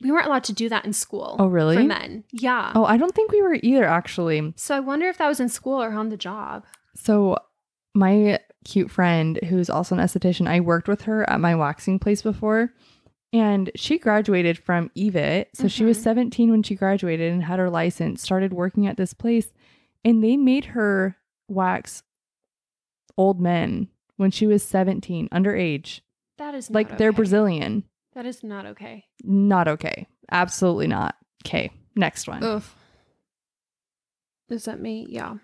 [0.00, 1.36] we weren't allowed to do that in school.
[1.38, 1.76] Oh, really?
[1.76, 2.72] For men, yeah.
[2.74, 4.52] Oh, I don't think we were either, actually.
[4.56, 6.64] So I wonder if that was in school or on the job.
[6.94, 7.38] So,
[7.94, 12.22] my cute friend, who's also an esthetician, I worked with her at my waxing place
[12.22, 12.72] before,
[13.32, 15.46] and she graduated from EVIT.
[15.54, 16.02] So, she was Mhm.
[16.02, 19.52] 17 when she graduated and had her license, started working at this place,
[20.04, 21.16] and they made her
[21.48, 22.02] wax
[23.16, 26.00] old men when she was 17, underage.
[26.38, 27.12] That is not Like, they're.
[27.12, 27.84] Brazilian.
[28.14, 29.04] That is not okay.
[29.24, 30.06] Not okay.
[30.30, 31.16] Absolutely not.
[31.44, 32.42] Okay, next one.
[32.42, 32.62] Ugh.
[34.48, 35.06] Is that me?
[35.08, 35.36] Yeah.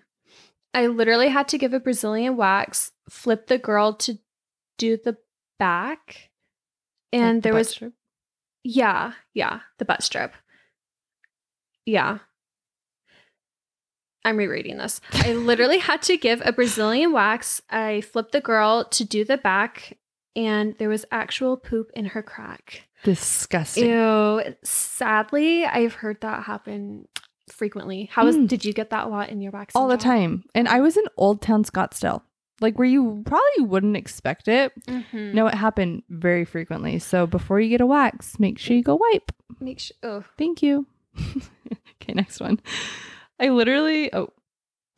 [0.73, 4.19] I literally had to give a Brazilian wax, flip the girl to
[4.77, 5.17] do the
[5.59, 6.29] back,
[7.11, 7.93] Like and the there was strip.
[8.63, 10.33] Yeah, yeah, the butt strip.
[11.85, 12.19] Yeah.
[14.23, 15.01] I'm rereading this.
[15.13, 17.61] I literally had to give a Brazilian wax.
[17.69, 19.97] I flipped the girl to do the back,
[20.35, 22.87] and there was actual poop in her crack.
[23.03, 23.89] disgusting.
[23.89, 24.55] Ew.
[24.63, 27.07] Sadly, I've heard that happen
[27.51, 28.09] frequently.
[28.11, 28.47] How was Mm.
[28.47, 29.79] did you get that a lot in your waxing?
[29.81, 30.43] all the time.
[30.55, 32.21] And I was in Old Town Scottsdale,
[32.59, 34.71] like where you probably wouldn't expect it.
[34.85, 35.33] Mhm.
[35.33, 36.99] No, it happened very frequently.
[36.99, 39.31] So before you get a wax, make sure you go wipe.
[39.59, 39.95] Make sure.
[40.03, 40.85] Oh, Thank you.
[42.01, 42.59] okay, next one.
[43.39, 44.29] I literally, oh,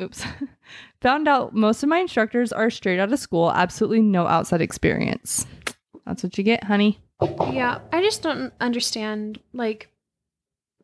[0.02, 0.26] oops,
[1.02, 5.46] found out most of my instructors are straight out of school, absolutely no outside experience.
[6.06, 7.00] That's what you get, honey.
[7.52, 7.80] yeah.
[7.94, 9.40] I just don't understand.
[9.54, 9.90] Like,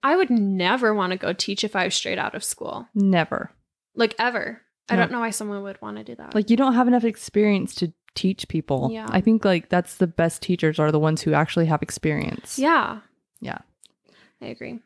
[0.04, 2.88] I would never want to go teach if I was straight out of school.
[2.96, 3.52] Never.
[3.96, 4.62] Like ever.
[4.92, 6.34] I don't know why someone would want to do that.
[6.34, 8.90] Like you don't have enough experience to teach people.
[8.92, 9.06] Yeah.
[9.10, 12.58] I think like that's the best teachers are the ones who actually have experience.
[12.58, 13.02] yeah.
[13.40, 13.60] Yeah.
[14.42, 14.80] I agree.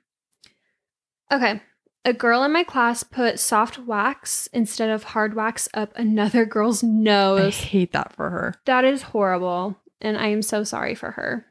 [1.31, 1.61] Okay.
[2.05, 6.83] A girl in my class put soft wax instead of hard wax up another girl's
[6.83, 7.41] nose.
[7.41, 8.55] I hate that for her.
[8.65, 9.77] That is horrible.
[10.01, 11.45] And I am so sorry for her.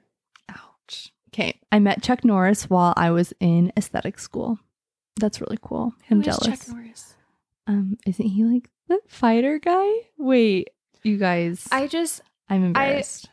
[0.51, 1.11] Ouch.
[1.35, 1.59] Okay.
[1.71, 4.59] I met Chuck Norris while I was in aesthetic school.
[5.19, 5.95] That's really cool.
[6.11, 6.47] I'm Who is jealous.
[6.67, 7.15] Chuck Norris?
[7.67, 9.89] Um, isn't he like the fighter guy?
[10.19, 10.71] Wait,
[11.03, 11.67] you guys.
[11.71, 13.29] I just, I'm embarrassed.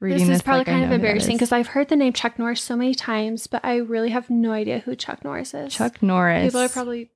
[0.00, 2.12] this is probably like kind of know who that embarrassing because I've heard the name
[2.12, 5.72] Chuck Norris so many times, but I really have no idea who Chuck Norris is.
[5.72, 6.46] Chuck Norris.
[6.48, 7.10] People are probably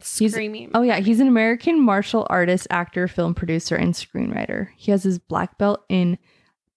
[0.00, 0.70] He's- screaming.
[0.74, 4.68] Oh yeah, he's an American martial artist, actor, film producer, and screenwriter.
[4.76, 6.18] He has his black belt in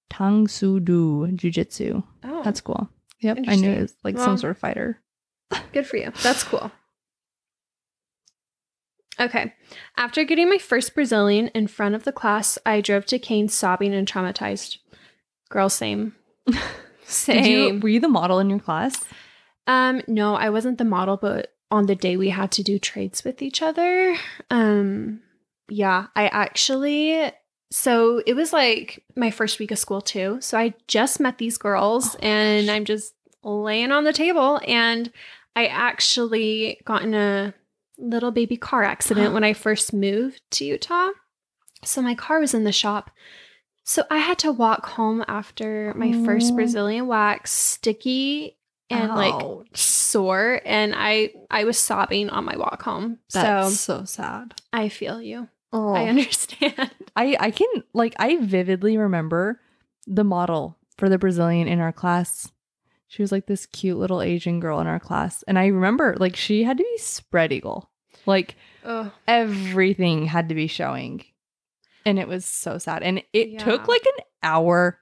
[0.09, 2.03] Tang Soo Do Jiu Jitsu.
[2.23, 2.89] Oh, That's cool.
[3.21, 5.01] Yep, I knew it was like Well- some sort of fighter.
[5.73, 6.11] good for you.
[6.23, 6.71] That's cool.
[9.19, 9.53] Okay.
[9.97, 13.93] After getting my first Brazilian in front of the class, I drove to Kane sobbing
[13.93, 14.77] and traumatized.
[15.49, 16.15] Girl, same.
[17.03, 17.43] Same.
[17.75, 19.03] You were you the model in your class?
[19.67, 23.25] Um, no, I wasn't the model, but on the day we had to do trades
[23.25, 24.15] with each other,
[24.49, 25.21] um,
[25.67, 27.31] yeah, I actually
[27.71, 30.37] so it was like my first week of school too.
[30.41, 32.75] So I just met these girls Oh, and gosh.
[32.75, 35.11] I'm just laying on the table and
[35.55, 37.53] I actually got in a
[37.97, 41.09] little baby car accident when I first moved to Utah.
[41.83, 43.09] So my car was in the shop.
[43.83, 46.55] So I had to walk home after my first Oh.
[46.55, 48.57] Brazilian wax, sticky
[48.89, 53.19] and like sore and I I was sobbing on my walk home.
[53.33, 54.55] That's so so sad.
[54.73, 55.47] I feel you.
[55.73, 55.93] Oh.
[55.93, 56.91] I understand.
[57.15, 59.59] I I can like I vividly remember
[60.07, 62.51] the model for the Brazilian in our class.
[63.07, 66.35] She was like this cute little Asian girl in our class, and I remember like
[66.35, 67.89] she had to be spread eagle,
[68.25, 68.55] like
[68.85, 71.23] Oh, everything had to be showing,
[72.05, 73.03] and it was so sad.
[73.03, 73.59] And it Yeah.
[73.59, 74.97] took like an hour.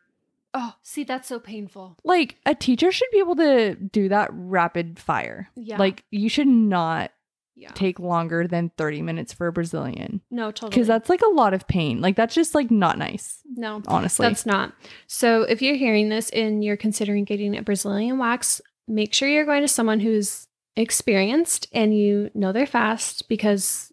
[0.56, 1.98] oh, see that's so painful.
[2.04, 5.48] Like a teacher should be able to do that rapid fire.
[5.56, 5.78] Yeah.
[5.78, 7.12] Like you should not
[7.60, 7.72] yeah.
[7.74, 10.70] take longer than thirty minutes for a Brazilian no, totally.
[10.70, 12.02] because that's like a lot of pain.
[12.02, 13.82] Like that's just like not nice, no.
[13.88, 14.28] honestly.
[14.28, 14.74] That's not.
[15.08, 19.46] So if you're hearing this and you're considering getting a Brazilian wax, make sure you're
[19.46, 23.92] going to someone who's experienced and you know they're fast because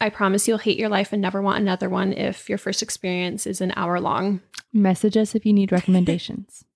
[0.00, 3.46] I promise you'll hate your life and never want another one if your first experience
[3.46, 4.42] is an hour long.
[4.72, 6.64] Message us if you need recommendations.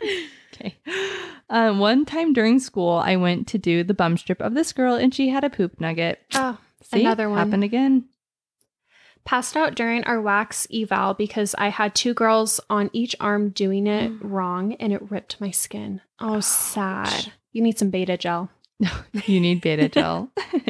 [0.54, 0.76] okay.
[1.50, 4.94] Um, one time during school, I went to do the bum strip of this girl,
[4.96, 6.20] and she had a poop nugget.
[6.34, 7.00] Oh, See?
[7.00, 7.38] Another one.
[7.38, 8.04] happened again.
[9.24, 13.86] passed out during our wax eval because I had two girls on each arm doing
[13.86, 16.00] it wrong and it ripped my skin.
[16.20, 17.32] Oh, sad.
[17.52, 18.50] You need some beta gel.
[18.80, 18.90] No,
[19.26, 20.30] you need beta gel.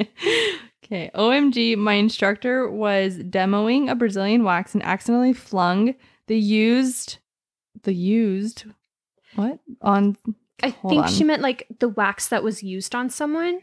[0.85, 1.11] okay.
[1.15, 5.95] OMG, my instructor was demoing a Brazilian wax and accidentally flung
[6.27, 7.19] the used,
[7.83, 8.65] the used,
[9.35, 10.17] what on?
[10.63, 11.09] I Hold think on.
[11.11, 13.61] she meant like the wax that was used on someone.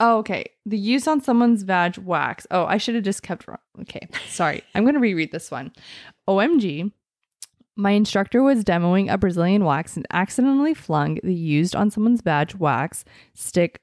[0.00, 0.46] Oh, okay.
[0.66, 2.46] The use on someone's vag wax.
[2.50, 3.58] Oh, I should have just kept wrong.
[3.82, 4.08] Okay.
[4.28, 4.62] Sorry.
[4.74, 5.72] I'm going to reread this one.
[6.28, 6.92] OMG.
[7.76, 12.54] My instructor was demoing a Brazilian wax and accidentally flung the used on someone's badge
[12.54, 13.80] wax stick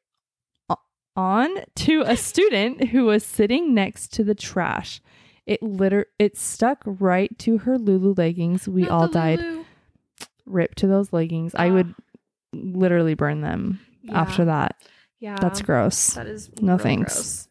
[1.15, 5.01] on to a student who was sitting next to the trash.
[5.45, 8.67] It liter it stuck right to her Lulu leggings.
[8.67, 9.39] We Not all died.
[9.39, 9.61] Lulu.
[10.45, 11.54] Rip to those leggings.
[11.56, 11.73] I Ah.
[11.73, 11.95] would
[12.54, 13.80] literally burn them
[14.12, 14.75] after that.
[15.19, 15.38] Yeah.
[15.39, 16.13] That's gross.
[16.15, 17.13] That is No thanks.
[17.13, 17.47] gross.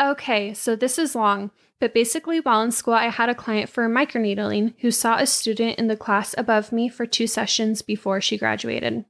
[0.00, 3.86] Okay, so this is long, but basically, while in school, I had a client for
[3.88, 8.38] microneedling who saw a student in the class above me for two sessions before she
[8.38, 9.04] graduated.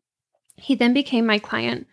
[0.56, 1.86] He then became my client.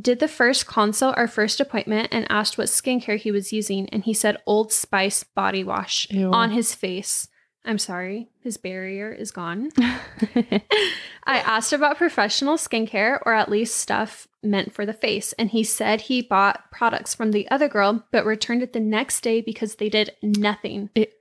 [0.00, 4.04] Did the first consult, our first appointment, and asked what skincare he was using, and
[4.04, 6.32] he said Old Spice body wash Ew.
[6.32, 7.28] on his face.
[7.64, 9.70] I'm sorry, his barrier is gone.
[9.78, 15.62] I asked about professional skincare or at least stuff meant for the face, and he
[15.62, 19.76] said he bought products from the other girl but returned it the next day because
[19.76, 20.90] they did nothing.
[20.94, 21.14] It-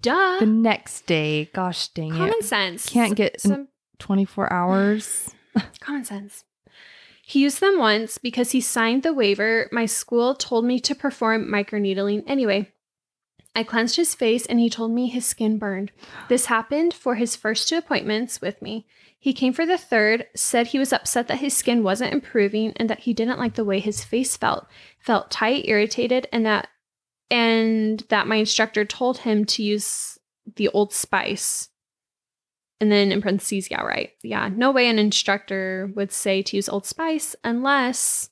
[0.00, 0.38] Duh.
[0.40, 2.30] the next day, gosh dang common it.
[2.32, 2.88] Common sense.
[2.88, 3.68] Can't get some
[4.00, 5.32] 24 hours.
[5.80, 6.42] common sense.
[7.24, 9.68] He used them once because he signed the waiver.
[9.70, 12.72] My school told me to perform microneedling anyway.
[13.54, 15.92] I cleansed his face and he told me his skin burned.
[16.28, 18.86] This happened for his first two appointments with me.
[19.18, 22.88] He came for the third, said he was upset that his skin wasn't improving and
[22.88, 24.66] that he didn't like the way his face felt.
[24.98, 26.68] Felt tight, irritated, and that
[27.30, 30.18] and that my instructor told him to use
[30.56, 31.68] the old spice.
[32.80, 34.10] And then in parentheses, yeah, right.
[34.24, 38.28] Yeah, no way an instructor would say to use Old Spice unless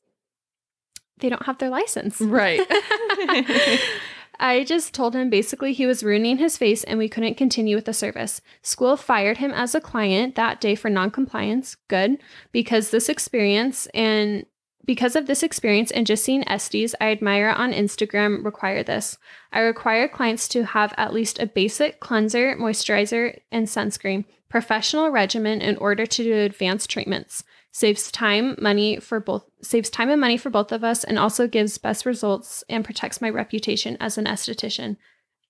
[1.19, 2.21] they don't have their license.
[2.21, 2.61] Right.
[4.43, 7.85] I just told him basically he was ruining his face and we couldn't continue with
[7.85, 8.41] the service.
[8.63, 11.77] School fired him as a client that day for noncompliance.
[11.89, 12.17] Good,
[12.51, 14.47] because this experience and
[14.87, 19.19] because of this experience and just seeing Estes I admire on Instagram require this.
[19.53, 25.61] I require clients to have at least a basic cleanser, moisturizer, and sunscreen, professional regimen
[25.61, 27.45] in order to do advanced treatments.
[27.73, 31.47] Saves time, money for both saves time and money for both of us and also
[31.47, 34.97] gives best results and protects my reputation as an esthetician.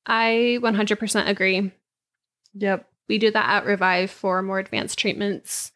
[0.06, 1.72] I 100% agree.
[2.54, 2.86] Yep.
[3.08, 5.72] We do that at Revive for more advanced treatments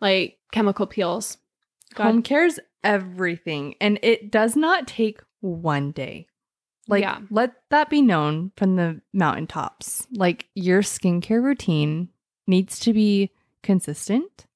[0.00, 1.36] like chemical peels.
[1.94, 2.04] God.
[2.04, 6.26] Home care's everything, and it does not take one day.
[6.88, 7.20] Like, Yeah.
[7.30, 10.08] let that be known from the mountaintops.
[10.12, 12.08] Like, your skincare routine
[12.46, 13.30] needs to be
[13.62, 14.46] consistent,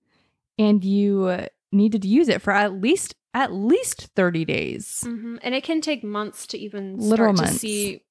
[0.58, 5.04] and you needed to use it for at least at least thirty days.
[5.06, 5.38] Mhm.
[5.42, 8.02] And it can take months to even Literal start to see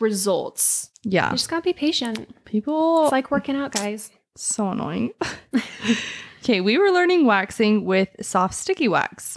[0.00, 0.90] results.
[1.02, 2.44] Yeah, You just gotta be patient.
[2.44, 3.04] people.
[3.04, 4.10] It's like working out, guys.
[4.36, 5.12] so annoying.
[6.42, 9.36] okay, we were learning waxing with soft sticky wax.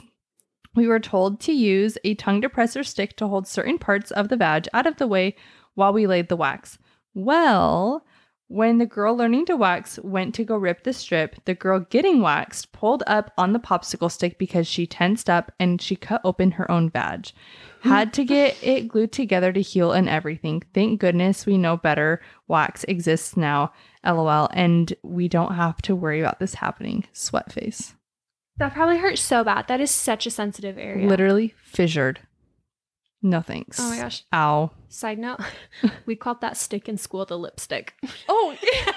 [0.76, 4.38] We were told to use a tongue depressor stick to hold certain parts of the
[4.38, 5.36] vag out of the way
[5.74, 6.78] while we laid the wax.
[7.14, 8.06] Well,
[8.48, 12.22] when the girl learning to wax went to go rip the strip, the girl getting
[12.22, 16.52] waxed pulled up on the popsicle stick because she tensed up and she cut open
[16.52, 17.34] her own badge.
[17.82, 20.64] Had to get it glued together to heal and everything.
[20.74, 22.20] Thank goodness we know better.
[22.48, 23.74] Wax exists now.
[24.04, 24.50] LOL.
[24.54, 27.06] And we don't have to worry about this happening.
[27.14, 27.94] Sweat face.
[28.58, 29.68] That probably hurts so bad.
[29.68, 31.08] That is such a sensitive area.
[31.08, 32.22] Literally fissured.
[33.26, 33.80] No thanks.
[33.80, 34.24] Oh my gosh.
[34.34, 34.70] Ow.
[34.88, 35.40] Side note,
[36.06, 37.96] we called that stick in school the lipstick.
[38.30, 38.92] Oh, Yeah.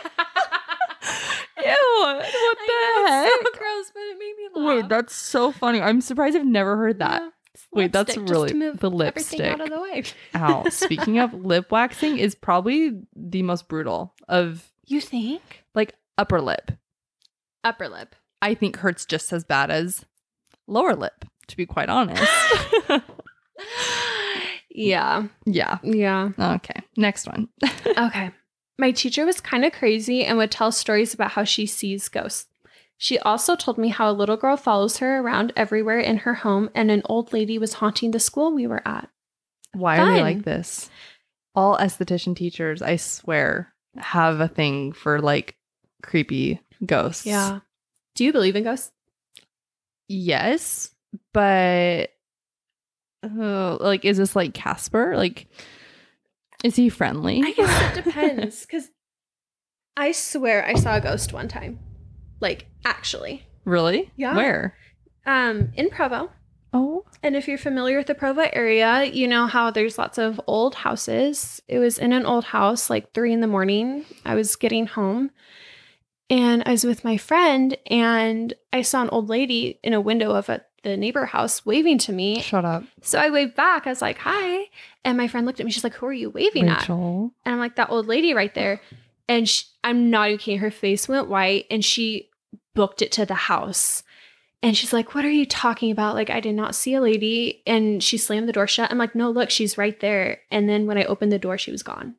[1.65, 2.05] ew.
[2.05, 3.31] What the heck?
[3.33, 4.77] So gross, but it made me laugh.
[4.83, 5.81] Wait, that's so funny.
[5.81, 7.23] I'm surprised I've never heard that.
[7.23, 7.31] Yeah,
[7.73, 10.05] Wait, that's lipstick, really- the everything out of the way.
[10.35, 10.65] Ow.
[10.71, 16.73] Speaking of lip waxing is probably the most brutal of You think like upper lip.
[17.65, 18.15] upper lip?
[18.43, 20.05] I think hurts just as bad as
[20.67, 22.23] lower lip, to be quite honest.
[24.79, 25.79] Yeah, yeah.
[25.83, 26.31] yeah.
[26.39, 26.81] Okay.
[26.97, 27.49] Next one.
[27.99, 28.31] Okay.
[28.81, 32.47] My teacher was kind of crazy and would tell stories about how she sees ghosts.
[32.97, 36.71] She also told me how a little girl follows her around everywhere in her home
[36.77, 39.09] and an old lady was haunting the school we were at.
[39.73, 40.91] Why are we like this?
[41.57, 45.57] All esthetician teachers, I swear, have a thing for like
[46.03, 47.27] creepy ghosts.
[47.27, 47.61] Yeah.
[48.15, 48.93] Do you believe in ghosts?
[50.09, 50.91] Yes,
[51.33, 52.11] but
[53.23, 55.17] uh, like, is this like Casper?
[55.17, 55.47] Like,
[56.65, 57.43] is he friendly?
[57.45, 58.91] I guess it depends because
[59.97, 61.79] I swear I saw a ghost one time.
[62.41, 63.47] Like, actually.
[63.65, 64.11] really?
[64.17, 64.37] Yeah.
[64.37, 64.75] Where?
[65.27, 66.31] Um, in Provo.
[66.73, 70.39] Oh, And if you're familiar with the Provo area, you know how there's lots of
[70.47, 71.63] old houses.
[71.67, 74.05] It was in an old house, like three in the morning.
[74.27, 75.31] I was getting home
[76.31, 80.33] and I was with my friend, and I saw an old lady in a window
[80.35, 82.41] of a, the neighbor house waving to me.
[82.41, 83.87] shut up, So I waved back.
[83.87, 84.65] I was like, hi.
[85.05, 85.73] And my friend looked at me.
[85.73, 86.89] She's like, who are you waving at?
[87.45, 88.81] And I'm like, that old lady right there.
[89.29, 90.61] And sh I'm not even kidding.
[90.61, 92.31] Her face went white and she
[92.75, 94.03] booked it to the house.
[94.63, 96.15] And she's like, What are you talking about?
[96.15, 97.63] Like, I did not see a lady.
[97.67, 98.91] And she slammed the door shut.
[98.91, 100.41] I'm like, No, look, she's right there.
[100.51, 102.17] And then when I opened the door, she was gone.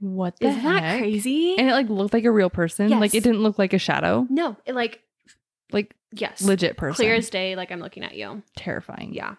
[0.00, 1.56] What the Isn't that crazy?
[1.58, 2.88] And it like looked like a real person.
[2.90, 4.26] Like it didn't look like a shadow.
[4.30, 5.02] no, it like,
[5.72, 6.42] Like yes.
[6.42, 6.96] legit person.
[7.04, 8.42] Clear as day, like I'm looking at you.
[8.56, 9.12] terrifying.
[9.14, 9.34] Yeah.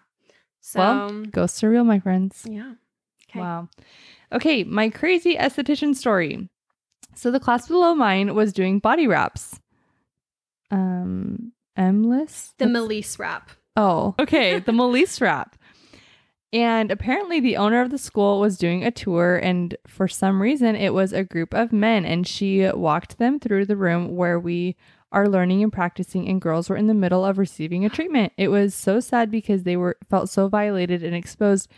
[0.60, 2.46] So, Well, Ghosts are real, my friends.
[2.48, 2.74] yeah.
[3.30, 3.40] Okay.
[3.40, 3.68] Wow.
[4.32, 6.48] Okay, my crazy esthetician story.
[7.14, 9.60] So the class below mine was doing body wraps.
[10.70, 12.54] Um, Emless?
[12.58, 13.50] The M'lis wrap.
[13.76, 15.56] Oh, okay, the M'lis wrap.
[16.52, 20.74] And apparently, the owner of the school was doing a tour, and for some reason,
[20.74, 24.76] it was a group of men, and she walked them through the room where we
[25.12, 28.32] are learning and practicing, and girls were in the middle of receiving a treatment.
[28.36, 31.68] It was so sad because they were felt so violated and exposed,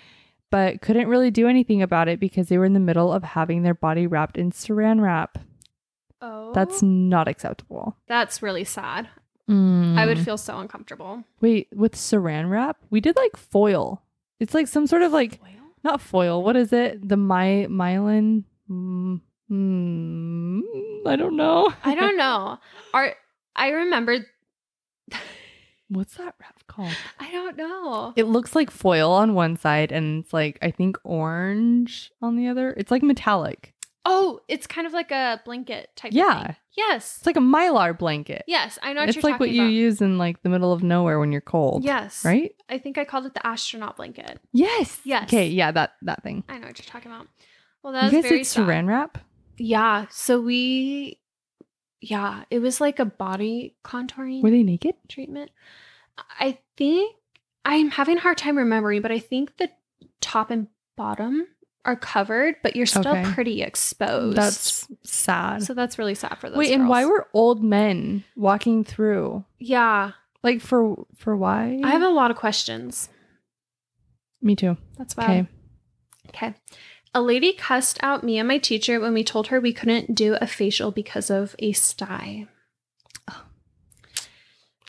[0.51, 3.63] but couldn't really do anything about it because they were in the middle of having
[3.63, 5.39] their body wrapped in saran wrap.
[6.21, 6.53] Oh.
[6.53, 7.97] That's not acceptable.
[8.07, 9.09] that's really sad.
[9.49, 10.25] I would Mm.
[10.25, 11.25] feel so uncomfortable.
[11.41, 12.79] Wait, with saran wrap?
[12.91, 14.01] We did like foil.
[14.41, 15.41] It's like some sort of like
[15.85, 16.43] not foil.
[16.43, 17.07] What is it?
[17.09, 18.45] The my myelin.
[18.71, 19.21] Mm,
[19.51, 20.61] mm,
[21.07, 21.73] I don't know.
[21.85, 22.59] I don't know.
[22.95, 23.15] Are
[23.57, 24.19] I remember
[25.89, 26.97] What's that wrap called?
[27.21, 28.15] I don't know.
[28.17, 32.49] It looks like foil on one side, and it's like I think orange on the
[32.49, 32.73] other.
[32.79, 33.75] It's like metallic.
[34.07, 36.13] Oh, it's kind of like a blanket type.
[36.13, 36.47] of Yeah.
[36.47, 36.57] thing.
[36.79, 37.19] Yes.
[37.19, 38.43] It's like a mylar blanket.
[38.49, 39.73] yes, I know what it's like what you about.
[39.73, 41.85] use in like the middle of nowhere when you're cold.
[41.85, 42.25] Yes.
[42.25, 42.53] Right?
[42.71, 44.41] I think I called it the astronaut blanket.
[44.53, 44.99] Yes.
[45.05, 45.25] Yes.
[45.25, 46.43] Okay, yeah, that that thing.
[46.49, 47.29] I know what you're talking about.
[47.83, 49.19] Well, that you was guys very did saran wrap?
[49.59, 50.07] Yeah.
[50.11, 51.19] So we,
[52.05, 54.95] yeah, it was like a body contouring Were they naked?
[55.09, 55.51] treatment.
[56.39, 57.15] I think
[57.65, 59.71] I'm having a hard time remembering, but I think the
[60.21, 61.47] top and bottom
[61.85, 63.25] are covered, but you're still Okay.
[63.33, 64.37] pretty exposed.
[64.37, 65.63] That's sad.
[65.63, 66.59] so that's really sad for those.
[66.59, 69.45] Wait, and why were old men walking through?
[69.59, 70.13] yeah?
[70.43, 71.81] Like for for why?
[71.85, 73.09] I have a lot of questions.
[74.41, 74.77] Me too.
[74.99, 75.23] That's why.
[75.25, 75.47] Okay.
[76.29, 76.55] Okay.
[77.15, 80.37] A lady cussed out me and my teacher when we told her we couldn't do
[80.41, 82.47] a facial because of a sty.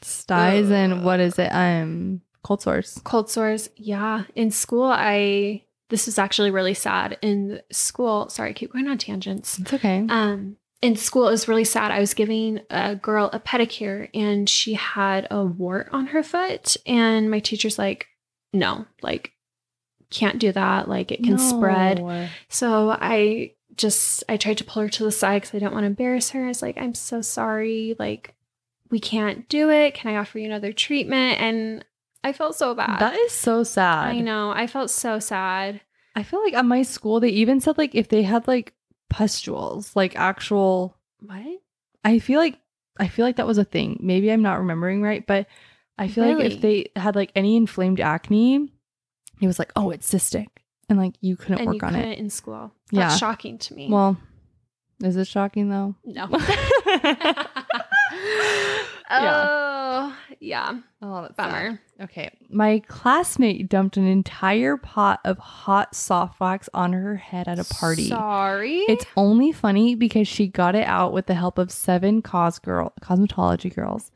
[0.01, 1.49] Styes and what is it?
[1.49, 3.01] Um cold sores.
[3.03, 3.69] Cold sores.
[3.75, 4.23] Yeah.
[4.35, 7.17] In school, I, this is actually really sad.
[7.21, 9.59] In school, sorry, I keep going on tangents.
[9.59, 10.05] It's okay.
[10.09, 11.91] Um, in school, it was really sad.
[11.91, 16.75] I was giving a girl a pedicure and she had a wart on her foot.
[16.85, 18.07] And my teacher's like,
[18.51, 19.31] no, like,
[20.13, 20.87] can't do that.
[20.87, 22.29] Like, it can spread.
[22.49, 25.83] So I just I tried to pull her to the side because I don't want
[25.83, 26.45] to embarrass her.
[26.45, 27.95] I was like, I'm so sorry.
[27.97, 28.35] Like,
[28.89, 29.95] we can't do it.
[29.95, 31.41] Can I offer you another treatment?
[31.41, 31.83] And
[32.23, 32.99] I felt so bad.
[32.99, 34.09] That is so sad.
[34.15, 34.51] I know.
[34.51, 35.81] I felt so sad.
[36.15, 38.73] I feel like at my school they even said like if they had like
[39.09, 41.41] pustules, like actual What?
[42.05, 42.59] I feel like
[42.99, 43.97] I feel like that was a thing.
[43.99, 45.47] Maybe I'm not remembering right, but
[45.97, 48.71] I feel like if they had like any inflamed acne,
[49.43, 50.47] it was like, oh, it's cystic.
[50.89, 52.19] And like you couldn't And you work on couldn't it.
[52.19, 52.71] in school.
[52.91, 53.15] Yeah.
[53.15, 53.89] Shocking to me.
[53.89, 54.17] Well,
[55.03, 55.95] is it shocking though?
[56.05, 56.27] no.
[59.15, 60.79] Oh, yeah.
[61.01, 61.35] Oh, that's.
[61.35, 61.79] Bummer.
[62.01, 62.31] Okay.
[62.49, 67.63] My classmate dumped an entire pot of hot soft wax on her head at a
[67.65, 68.07] party.
[68.07, 68.79] Sorry.
[68.89, 72.93] It's only funny because she got it out with the help of seven cos girl
[73.01, 74.09] cosmetology girls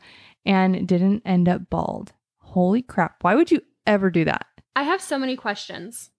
[0.45, 2.13] and didn't end up bald.
[2.39, 3.17] Holy crap.
[3.23, 4.47] Why would you ever do that?
[4.77, 6.11] I have so many questions.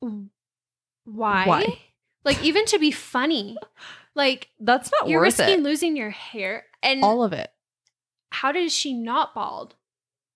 [0.00, 1.44] Why?
[1.46, 1.78] Why?
[2.24, 3.56] Like even to be funny.
[4.14, 5.62] Like That's not you're risking it.
[5.62, 7.50] losing your hair and All of it.
[8.30, 9.74] how did she not bald?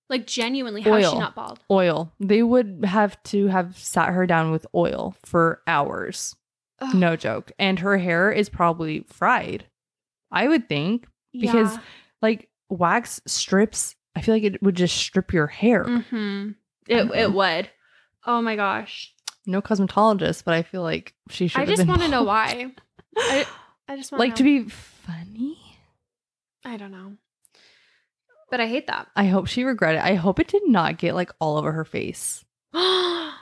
[0.09, 1.59] Like genuinely, how is she not bald?
[1.71, 2.11] Oil.
[2.19, 6.35] They would have to have sat her down with oil for hours.
[6.81, 7.53] Ugh, No joke.
[7.59, 9.67] And her hair is probably fried.
[10.33, 11.81] I would think because yeah.
[12.23, 15.85] like wax strips, I feel like it would just strip your hair.
[15.85, 16.55] Mhm.
[16.89, 17.70] It it would.
[18.24, 19.12] Oh my gosh.
[19.47, 22.72] No cosmetologist, but I feel like she should I just want to know why.
[23.16, 23.47] I
[23.89, 25.59] I just want like to be funny.
[26.64, 27.12] I don't know.
[28.51, 29.09] But I hate that.
[29.16, 30.01] I hope she regretted.
[30.01, 30.05] It.
[30.05, 32.45] I hope it did not get like all over her face.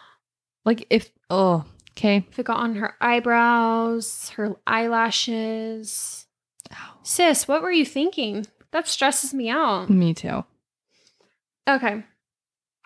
[0.67, 2.25] Like if oh okay.
[2.31, 6.27] If it got on her eyebrows, her eyelashes.
[7.03, 8.47] Sis, what were you thinking?
[8.73, 9.91] That stresses me out.
[9.91, 10.45] Me too.
[11.69, 12.03] Okay.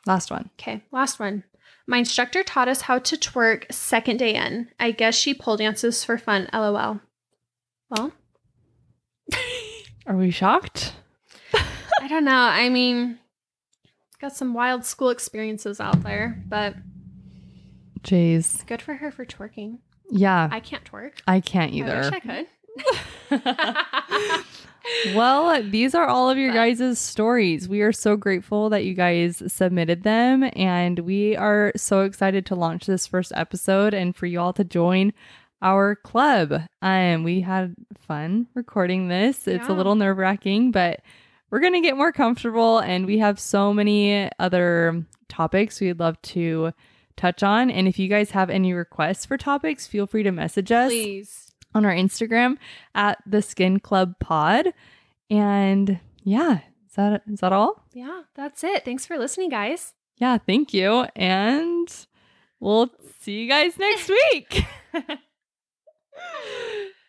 [0.09, 0.49] Last one.
[0.59, 0.83] Okay.
[0.91, 1.45] Last one.
[1.87, 4.71] My instructor taught us how to twerk second day in.
[4.81, 6.49] I guess she pole dances for fun.
[6.51, 7.01] LOL.
[7.91, 8.13] Well,
[10.07, 10.95] Are we shocked?
[11.55, 12.33] I don't know.
[12.33, 13.19] I mean,
[14.19, 16.75] got some wild school experiences out there, but
[18.01, 18.67] Jeez.
[18.67, 19.81] good for her for twerking.
[20.11, 20.49] Yeah.
[20.51, 21.19] I can't twerk.
[21.27, 21.97] I can't either.
[21.97, 22.47] I wish.
[23.31, 24.45] I could.
[25.15, 27.69] well, these are all of your guys' stories.
[27.69, 32.55] We are so grateful that you guys submitted them, and we are so excited to
[32.55, 35.13] launch this first episode and for you all to join
[35.63, 36.63] our club.
[36.83, 37.75] Um, we had
[38.07, 39.49] fun recording this.
[39.49, 41.01] It's a little nerve wracking, but
[41.51, 46.73] we're gonna get more comfortable, and we have so many other topics we'd love to
[47.17, 47.71] touch on.
[47.71, 51.48] And if you guys have any requests for topics, feel free to message us Please.
[51.75, 52.57] On our Instagram
[52.95, 54.73] at the Skin Club Pod.
[55.31, 57.85] And yeah, is that is that all?
[57.93, 58.85] Yeah, that's it.
[58.85, 59.93] Thanks for listening, guys.
[60.17, 61.07] Yeah, thank you.
[61.15, 61.89] And
[62.61, 62.91] we'll
[63.21, 64.65] see you guys next week.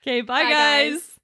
[0.01, 0.91] okay, bye, Bye, guys.
[0.93, 1.18] guys.